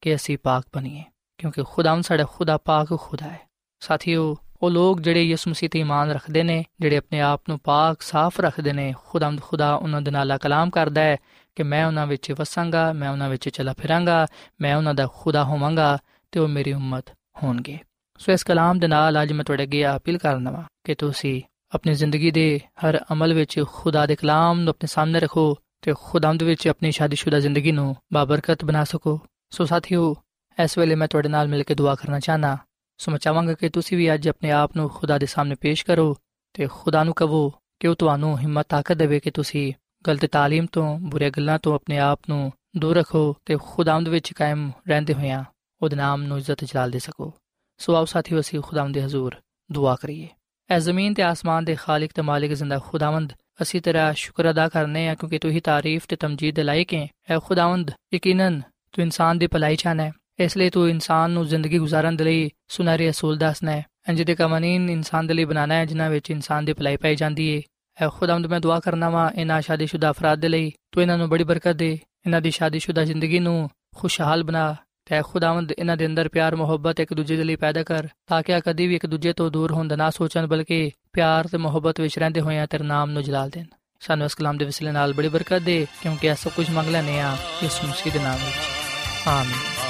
ਕਿ 0.00 0.14
ਅਸੀਂ 0.14 0.38
ਪਾਕ 0.42 0.64
ਬਣੀਏ, 0.74 1.04
ਕਿਉਂਕਿ 1.38 1.62
ਖੁਦਾਵੰਦ 1.62 2.04
ਸਾਡਾ 2.04 2.24
ਖੁਦਾ 2.24 2.56
ਪਾਕ 2.56 2.98
ਖੁਦਾ 3.00 3.28
ਹੈ। 3.28 3.40
ਸਾਥੀਓ, 3.80 4.36
ਉਹ 4.62 4.70
ਲੋਕ 4.70 5.00
ਜਿਹੜੇ 5.00 5.24
ਯਿਸੂ 5.24 5.50
ਮਸੀਹ 5.50 5.70
ਤੇ 5.70 5.80
ਇਮਾਨ 5.80 6.10
ਰੱਖਦੇ 6.10 6.42
ਨੇ, 6.42 6.64
ਜਿਹੜੇ 6.80 6.96
ਆਪਣੇ 6.96 7.20
ਆਪ 7.20 7.42
ਨੂੰ 7.48 7.58
ਪਾਕ 7.58 8.02
ਸਾਫ਼ 8.02 8.40
ਰੱਖਦੇ 8.40 8.72
ਨੇ, 8.72 8.94
ਖੁਦਾਵੰਦ 9.06 9.40
ਖੁਦਾ 9.40 9.74
ਉਹਨਾਂ 9.74 10.02
ਦੇ 10.02 10.10
ਨਾਲ 10.10 10.38
ਕਲਾਮ 10.38 10.70
ਕਰਦਾ 10.70 11.00
ਹੈ 11.00 11.16
ਕਿ 11.56 11.62
ਮੈਂ 11.62 11.86
ਉਹਨਾਂ 11.86 12.06
ਵਿੱਚ 12.06 12.32
ਵਸਾਂਗਾ, 12.32 12.92
ਮੈਂ 12.92 13.10
ਉਹਨਾਂ 13.10 13.28
ਵਿੱਚ 13.28 13.48
ਚਲਾ 13.48 13.72
ਫਿਰਾਂਗਾ, 13.72 14.26
ਮੈਂ 14.60 14.76
ਉਹਨਾਂ 14.76 14.94
ਦਾ 14.94 15.08
ਖੁਦਾ 15.14 15.44
ਹੋਵਾਂਗਾ 15.44 15.98
ਤੇ 16.32 16.40
ਉਹ 16.40 16.48
ਮੇਰੀ 16.48 16.72
ਉਮਤ 16.72 17.04
ਹੋਣਗੇ। 17.42 17.78
ਸੋ 18.18 18.32
ਇਸ 18.32 18.44
ਕਲਾਮ 18.44 18.78
ਦੇ 18.78 18.86
ਨਾਲ 18.86 19.22
ਅੱਜ 19.22 19.32
ਮੈਂ 19.32 19.44
ਤੁਹਾਡੇ 19.44 19.62
ਅੱਗੇ 19.62 19.96
ਅਪੀਲ 19.96 20.18
ਕਰਨਾ 20.18 20.64
ਕਿ 20.84 20.94
ਤੁਸੀਂ 20.94 21.42
ਆਪਣੀ 21.74 21.94
ਜ਼ਿੰਦਗੀ 21.94 22.30
ਦੇ 22.30 22.60
ਹਰ 22.86 23.04
ਅਮਲ 23.12 23.34
ਵਿੱਚ 23.34 23.64
ਖੁਦਾ 23.72 24.06
ਦੇ 24.06 24.16
ਕਲਾਮ 24.16 24.60
ਨੂੰ 24.60 24.70
ਆਪਣੇ 24.70 24.86
ਸਾਹਮਣੇ 24.86 25.20
ਰੱਖੋ 25.20 25.56
ਤੇ 25.82 25.94
ਖੁਦਾਮਦ 26.02 26.42
ਵਿੱਚ 26.42 26.68
ਆਪਣੀ 26.68 26.90
ਸ਼ਾਦੀशुदा 26.90 27.40
ਜ਼ਿੰਦਗੀ 27.40 27.72
ਨੂੰ 27.72 27.96
ਬਾਬਰਕਤ 28.12 28.64
ਬਣਾ 28.64 28.84
ਸਕੋ 28.84 29.20
ਸੋ 29.50 29.64
ਸਾਥੀਓ 29.64 30.16
ਇਸ 30.64 30.78
ਵੇਲੇ 30.78 30.94
ਮੈਂ 30.94 31.08
ਤੁਹਾਡੇ 31.08 31.28
ਨਾਲ 31.28 31.48
ਮਿਲ 31.48 31.62
ਕੇ 31.62 31.74
ਦੁਆ 31.74 31.94
ਕਰਨਾ 31.94 32.20
ਚਾਹਨਾ 32.20 32.58
ਸੋ 32.98 33.10
ਮੈਂ 33.10 33.18
ਚਾਹਾਂਗਾ 33.18 33.52
ਕਿ 33.52 33.68
ਤੁਸੀਂ 33.68 33.98
ਵੀ 33.98 34.14
ਅੱਜ 34.14 34.28
ਆਪਣੇ 34.28 34.50
ਆਪ 34.50 34.76
ਨੂੰ 34.76 34.88
ਖੁਦਾ 34.88 35.18
ਦੇ 35.18 35.26
ਸਾਹਮਣੇ 35.26 35.54
ਪੇਸ਼ 35.54 35.86
ਕਰੋ 35.86 36.16
ਤੇ 36.54 36.68
ਖੁਦਾ 36.72 37.04
ਨੂੰ 37.04 37.14
ਕਹੋ 37.14 37.52
ਕਿ 37.80 37.88
ਉਹ 37.88 37.94
ਤੁਹਾਨੂੰ 37.94 38.38
ਹਿੰਮਤ 38.38 38.66
ਤਾਕਤ 38.68 38.92
ਦੇਵੇ 38.92 39.20
ਕਿ 39.20 39.30
ਤੁਸੀਂ 39.30 39.72
ਗਲਤ 40.06 40.24
تعلیم 40.24 40.66
ਤੋਂ 40.72 40.98
ਬੁਰੇ 40.98 41.30
ਗੱਲਾਂ 41.30 41.58
ਤੋਂ 41.58 41.74
ਆਪਣੇ 41.74 41.98
ਆਪ 41.98 42.20
ਨੂੰ 42.28 42.52
ਦੂਰ 42.76 42.96
ਰੱਖੋ 42.96 43.36
ਤੇ 43.44 43.56
ਖੁਦਾਵੰਦ 43.62 44.08
ਵਿੱਚ 44.08 44.32
ਕਾਇਮ 44.32 44.72
ਰਹਿੰਦੇ 44.88 45.14
ਹੋਇਆਂ 45.14 45.44
ਉਹਦੇ 45.82 45.96
ਨਾਮ 45.96 46.22
ਨੂੰ 46.22 46.38
ਇੱਜ਼ਤ 46.38 46.64
ਜਲਾਲ 46.64 46.90
ਦੇ 46.90 46.98
ਸਕੋ 46.98 47.32
ਸੋ 47.78 47.94
ਆਓ 47.94 48.04
ਸਾਥੀਓ 48.04 48.40
ਅਸੀਂ 48.40 48.60
ਖੁਦਾਵੰਦ 48.60 48.94
ਦੇ 48.94 49.02
ਹਜ਼ੂਰ 49.02 49.36
ਦੁਆ 49.72 49.96
ਕਰੀਏ 49.96 50.28
ਐ 50.70 50.78
ਜ਼ਮੀਨ 50.78 51.14
ਤੇ 51.14 51.22
ਆਸਮਾਨ 51.22 51.64
ਦੇ 51.64 51.74
ਖਾਲਕ 51.74 52.10
ਤੇ 52.14 52.22
ਮਾਲਿਕ 52.22 52.52
ਜ਼ਿੰਦਾ 52.52 52.78
ਖੁਦਾਵੰਦ 52.78 53.32
ਅਸੀਂ 53.62 53.80
ਤੇਰਾ 53.80 54.12
ਸ਼ੁਕਰ 54.12 54.50
ਅਦਾ 54.50 54.68
ਕਰਨੇ 54.68 55.08
ਆ 55.08 55.14
ਕਿਉਂਕਿ 55.14 55.38
ਤੂੰ 55.38 55.50
ਹੀ 55.50 55.60
ਤਾਰੀਫ 55.60 56.06
ਤੇ 56.08 56.16
ਤਮਜੀਦ 56.16 56.54
ਦੇ 56.54 56.62
ਲਾਇਕ 56.62 56.94
ਹੈ 56.94 57.06
ਐ 57.30 57.38
ਖੁਦਾਵੰਦ 57.38 57.90
ਯਕੀਨਨ 58.14 58.60
ਤੂੰ 58.92 59.04
ਇਨਸਾਨ 59.04 59.38
ਦੀ 59.38 59.46
ਭਲਾਈ 59.46 59.76
ਚਾਹਨਾ 59.76 60.02
ਹੈ 60.02 60.12
ਇਸ 60.38 60.56
ਲਈ 60.56 60.70
ਤੂੰ 60.70 60.88
ਇਨਸਾਨ 60.90 61.30
ਨੂੰ 61.30 61.46
ਜ਼ਿੰਦਗੀ 61.46 61.78
ਗੁਜ਼ਾਰਨ 61.78 62.16
ਦੇ 62.16 62.24
ਲਈ 62.24 62.50
ਸੁਨਹਿਰੇ 62.68 63.10
ਅਸੂਲ 63.10 63.38
ਦੱਸਣਾ 63.38 63.72
ਹੈ 63.72 63.84
ਅੰਜ 64.08 64.22
ਦੇ 64.22 64.34
ਕਾਨੂੰਨ 64.34 64.90
ਇਨਸਾਨ 64.90 65.26
ਦੇ 65.26 65.34
ਲਈ 65.34 65.44
ਬਣਾਣਾ 65.44 65.74
ਹੈ 65.74 65.84
ਜਿਨ੍ਹਾਂ 65.84 66.10
ਵਿੱਚ 66.10 66.30
ਇਨਸਾਨ 66.30 66.64
ਦੀ 66.64 66.72
ਭਲਾਈ 66.72 66.96
ਪਾਈ 66.96 67.16
ਜਾਂਦੀ 67.16 67.56
ਹੈ 67.56 67.62
ਐ 68.04 68.08
ਖੁਦਾਵੰਦ 68.08 68.46
ਮੈਂ 68.46 68.60
ਦੁਆ 68.60 68.80
ਕਰਨਾ 68.80 69.10
ਵਾ 69.10 69.30
ਇਹਨਾਂ 69.36 69.60
ਸ਼ਾਦੀशुदा 69.60 70.10
ਅਫਰਾਦ 70.10 70.40
ਦੇ 70.40 70.48
ਲਈ 70.48 70.72
ਤੂੰ 70.92 71.02
ਇਹਨਾਂ 71.02 71.18
ਨੂੰ 71.18 71.28
ਬੜੀ 71.28 71.44
ਬਰਕਤ 71.44 71.76
ਦੇ 71.76 71.98
ਇਹਨਾਂ 72.26 72.40
ਦੀ 72.40 72.50
ਸ਼ਾਦੀशुदा 72.50 73.04
ਜ਼ਿੰਦਗੀ 73.04 73.38
ਨੂੰ 73.38 73.70
ਖੁਸ਼ਹਾਲ 73.96 74.42
ਬਣਾ 74.42 74.76
ਤੇ 75.04 75.22
ਖੁਦਾਵੰਦ 75.22 75.72
ਇਹਨਾਂ 75.78 75.96
ਦੇ 75.96 76.06
ਅੰਦਰ 76.06 76.28
ਪਿਆਰ, 76.28 76.56
ਮੁਹੱਬਤ 76.56 77.00
ਇੱਕ 77.00 77.14
ਦੂਜੇ 77.14 77.36
ਦੇ 77.36 77.44
ਲਈ 77.44 77.56
ਪੈਦਾ 77.56 77.82
ਕਰ, 77.82 78.08
ਤਾਂ 78.26 78.42
ਕਿ 78.42 78.60
ਕਦੀ 78.60 78.86
ਵੀ 78.86 78.94
ਇੱਕ 78.94 79.06
ਦੂਜੇ 79.06 79.32
ਤੋਂ 79.32 79.50
ਦੂਰ 79.50 79.72
ਹੋਣ 79.72 79.88
ਦਾ 79.88 79.96
ਨਾ 79.96 80.10
ਸੋਚਣ, 80.10 80.46
ਬਲਕਿ 80.46 80.90
ਪਿਆਰ 81.12 81.48
ਤੇ 81.48 81.58
ਮੁਹੱਬਤ 81.58 82.00
ਵਿੱਚ 82.00 82.18
ਰਹਿੰਦੇ 82.18 82.40
ਹੋਇਆਂ 82.40 82.66
ਤੇਰੇ 82.66 82.84
ਨਾਮ 82.84 83.10
ਨੂੰ 83.10 83.22
ਜਲਾਲ 83.22 83.50
ਦੇਣ। 83.50 83.64
ਸਾਨੂੰ 84.00 84.26
ਇਸ 84.26 84.34
ਕਲਾਮ 84.34 84.56
ਦੇ 84.56 84.64
ਵਸਿਲੇ 84.64 84.90
ਨਾਲ 84.90 85.12
ਬੜੀ 85.12 85.28
ਬਰਕਤ 85.28 85.58
ਦੇ, 85.58 85.86
ਕਿਉਂਕਿ 86.02 86.26
ਇਹ 86.26 86.34
ਸਭ 86.34 86.50
ਕੁਝ 86.50 86.70
ਮੰਗ 86.70 86.88
ਲੈਨੇ 86.88 87.20
ਆ 87.20 87.36
ਇਸ 87.62 87.84
ਮਸੀਹ 87.84 88.12
ਦੇ 88.12 88.18
ਨਾਮ 88.18 88.34
ਵਿੱਚ। 88.34 89.28
ਆਮੀਨ। 89.28 89.80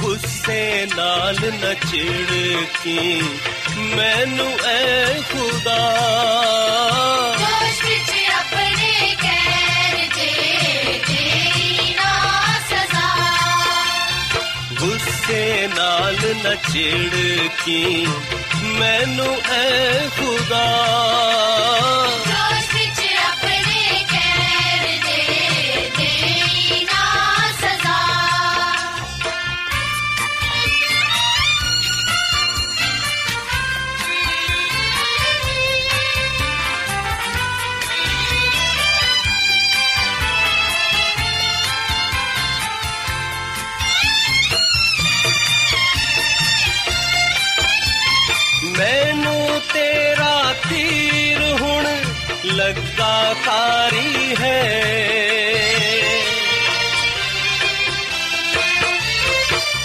ਗੁੱਸੇ 0.00 0.86
ਨਾਲ 0.96 1.34
ਨਚੜ 1.34 2.34
ਕੇ 2.84 3.22
ਮੈਨੂੰ 3.96 4.58
ਐ 4.66 5.04
ਖੁਦਾ 5.20 6.00
ਗੁੱਸੇ 15.26 15.68
ਨਾਲ 15.76 16.16
ਨਚੜ 16.36 17.48
ਕੀ 17.64 18.06
ਮੈਨੂੰ 18.78 19.36
ਐ 19.50 20.08
ਖੁਦਾ। 20.08 20.64
ਲੱਗਾ 52.76 54.34
ਹੈ 54.40 54.60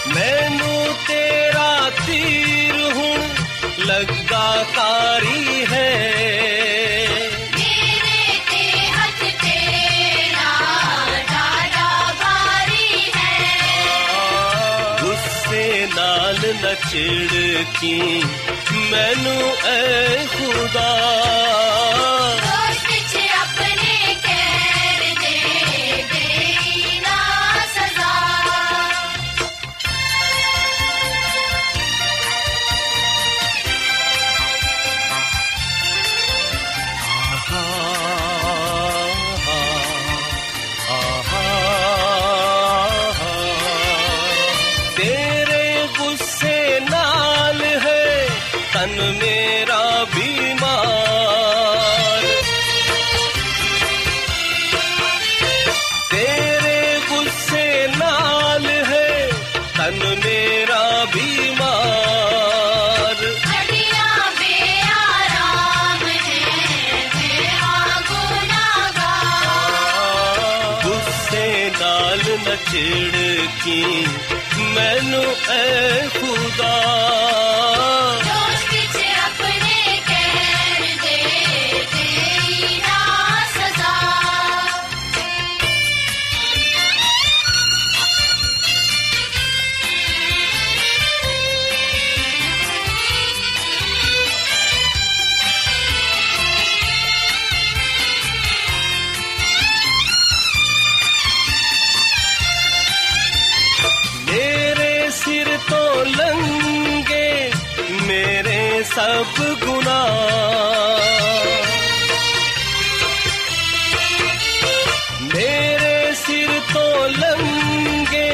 ਮੈਨੂੰ 0.10 0.95
ਤੇਰਾ 1.08 1.89
ਤੀਰ 2.06 2.75
ਹੈ 5.65 5.89
ਮੇਰੇ 7.56 8.39
ਤੇ 8.52 8.63
ਹੱਥ 8.89 9.23
ਤੇਰਾ 9.43 10.52
ਡਾਡਾ 11.32 12.13
ਭਾਰੀ 12.21 13.12
ਹੈ 13.15 13.34
ਗੁੱਸੇ 15.02 15.88
ਨਾਲ 15.95 16.39
तन 48.80 49.00
मेरा 49.22 49.80
बीमार। 50.04 50.76
तेरे 56.12 56.78
गुस्से 57.10 57.65
नाल 57.96 58.68
है 58.92 59.10
तन 59.78 60.00
मेरा 60.26 60.84
बीमार। 61.15 63.18
गुस्से 70.86 71.46
लाल 71.70 72.24
न 72.48 72.56
चिड़की 72.72 73.84
सब 108.99 109.35
गुनाह 109.64 110.12
मेरे 115.35 115.97
सिर 116.23 116.51
तो 116.73 116.85
लंगे 117.21 118.33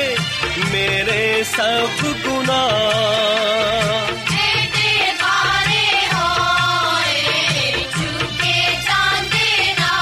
मेरे 0.72 1.22
सब 1.52 2.00
गुनाह 2.24 2.72
एते 4.46 4.92
बारे 5.22 5.87
होए 6.14 7.22
चुके 7.96 8.56
जांदे 8.88 9.52
ना 9.80 9.92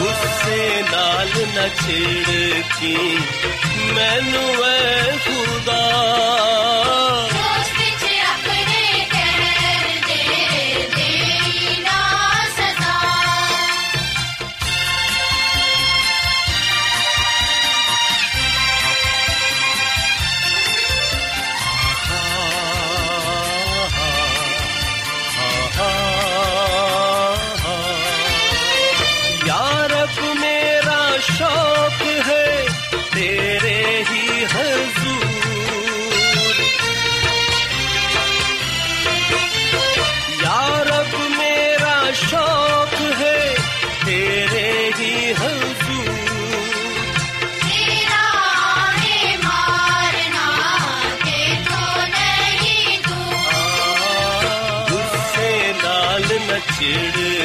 गुस्से 0.00 0.60
नाल 0.92 1.32
न 1.56 1.68
छिड़की 1.82 2.96
मैनू 3.96 4.46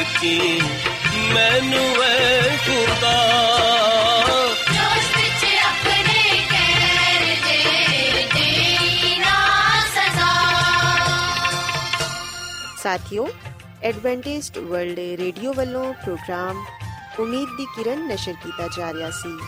ਸਕੀ 0.05 0.61
ਮੈਨੂੰ 1.35 2.03
ਐ 2.03 2.57
ਖੁਦਾ 2.57 3.15
ਸਾਥਿਓ 12.83 13.29
ਐਡਵੈਂਟਿਸਟ 13.83 14.59
ਵਰਲਡ 14.59 14.99
ਰੇਡੀਓ 14.99 15.53
ਵੱਲੋਂ 15.53 15.95
ਪ੍ਰੋਗਰਾਮ 15.95 16.65
ਉਮੀਦ 17.19 17.49
ਦੀ 17.57 17.65
ਕਿਰਨ 17.65 18.09
ਨਸ਼ਰ 18.09 18.33
ਕੀਤਾ 18.33 18.69
ਜਾ 18.77 18.93
ਰਿਹਾ 18.93 19.11
ਸੀ। 19.11 19.39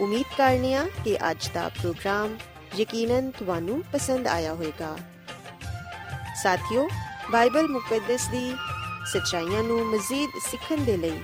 ਉਮੀਦ 0.00 0.36
ਕਰਨੇ 0.38 0.74
ਆ 0.74 0.88
ਕਿ 1.04 1.16
ਅੱਜ 1.30 1.48
ਦਾ 1.54 1.68
ਪ੍ਰੋਗਰਾਮ 1.68 2.36
ਯਕੀਨਨ 2.78 3.30
ਤੁਹਾਨੂੰ 3.30 3.84
ਪਸੰਦ 3.92 4.26
ਆਇਆ 4.26 4.54
ਹੋਵੇਗਾ। 4.54 4.96
ਸਾਥਿਓ 6.42 6.88
ਬਾਈਬਲ 7.30 7.68
ਮੁਕੱਦਸ 7.68 8.28
ਦੀ 8.28 8.56
ਸੱਚਾਈਆਂ 9.06 9.62
ਨੂੰ 9.62 9.86
ਮਜ਼ੀਦ 9.86 10.30
ਸਿੱਖਣ 10.50 10.76
ਦੇ 10.76 10.96
ਲਈ 10.96 11.22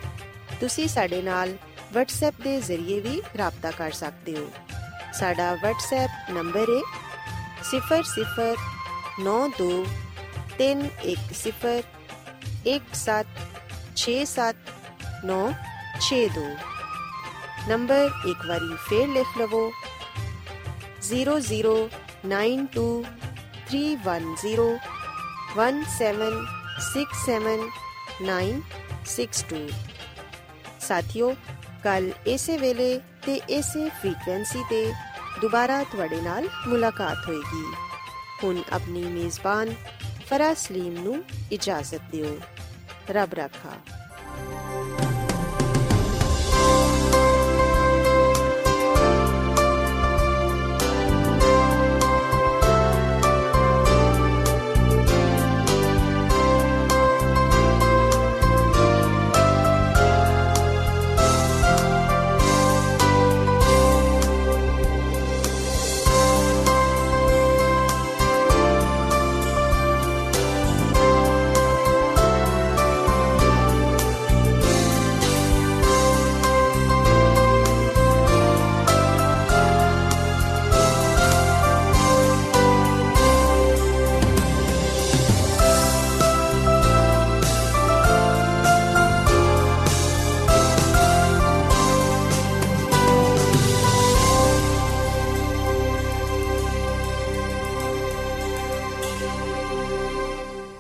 ਤੁਸੀਂ 0.61 0.88
ਸਾਡੇ 0.88 1.23
ਨਾਲ 1.23 1.57
WhatsApp 1.97 2.43
ਦੇ 2.43 2.61
ਜ਼ਰੀਏ 2.61 3.01
ਵੀ 3.01 3.23
ਰਾਬਤਾ 3.38 3.71
ਕਰ 3.71 3.91
ਸਕਦੇ 3.91 4.37
ਹੋ। 4.38 4.51
ਸਾਡਾ 5.14 5.53
WhatsApp 5.53 6.35
ਨੰਬਰ 6.35 6.67
ਹੈ 6.71 6.83
0092 9.25 9.87
ਤਿੰਨ 10.59 10.88
ਇੱਕ 11.03 11.35
ਸਿਫਰ 11.35 11.83
ਇੱਕ 12.67 12.85
ਸੱਤ 12.95 13.27
ਛੇ 13.97 14.25
ਸੱਤ 14.25 14.57
ਨੌ 15.25 15.53
ਛੇ 16.01 16.29
ਦੋ। 16.29 16.57
ਨੰਬਰ 17.69 18.11
ਇੱਕ 18.27 18.47
ਵਾਰੀ 18.47 18.77
ਫੇਰ 18.77 19.09
ਲਿਖ 19.09 19.38
ਲਵੋ 19.38 19.73
00923101767962 26.79 29.73
ਸਾਥਿਓ, 30.81 31.35
ਕੱਲ 31.85 32.11
ਇਸੇ 32.27 32.59
ਵੇਲੇ 32.59 32.99
ਤੇ 32.99 33.35
ਇਸੇ 33.35 33.88
ਫ੍ਰੀਕਵੈਂਸੀ 33.88 34.64
ਤੇ 34.71 34.93
ਦੁਬਾਰਾ 35.41 35.83
ਤੁਹਾਡੇ 35.83 36.21
ਨਾਲ 36.21 36.49
ਮੁਲਾਕਾਤ 36.69 37.29
ਹੋਏਗੀ। 37.29 37.75
ਹੁਣ 38.45 38.62
ਆਪਣੀ 38.73 39.05
ਮੇਜ਼ਬਾਨ 39.05 39.75
ਫਰਾ 40.31 40.55
ਸਲੀਮ 40.55 40.93
ਨੂੰ 40.93 41.25
ਇਜਾਜ਼ਤ 41.53 41.95
ਦਿਓ। 41.95 42.38
ਰੱਬ 43.11 43.35
ਰਾਖਾ। 43.35 43.71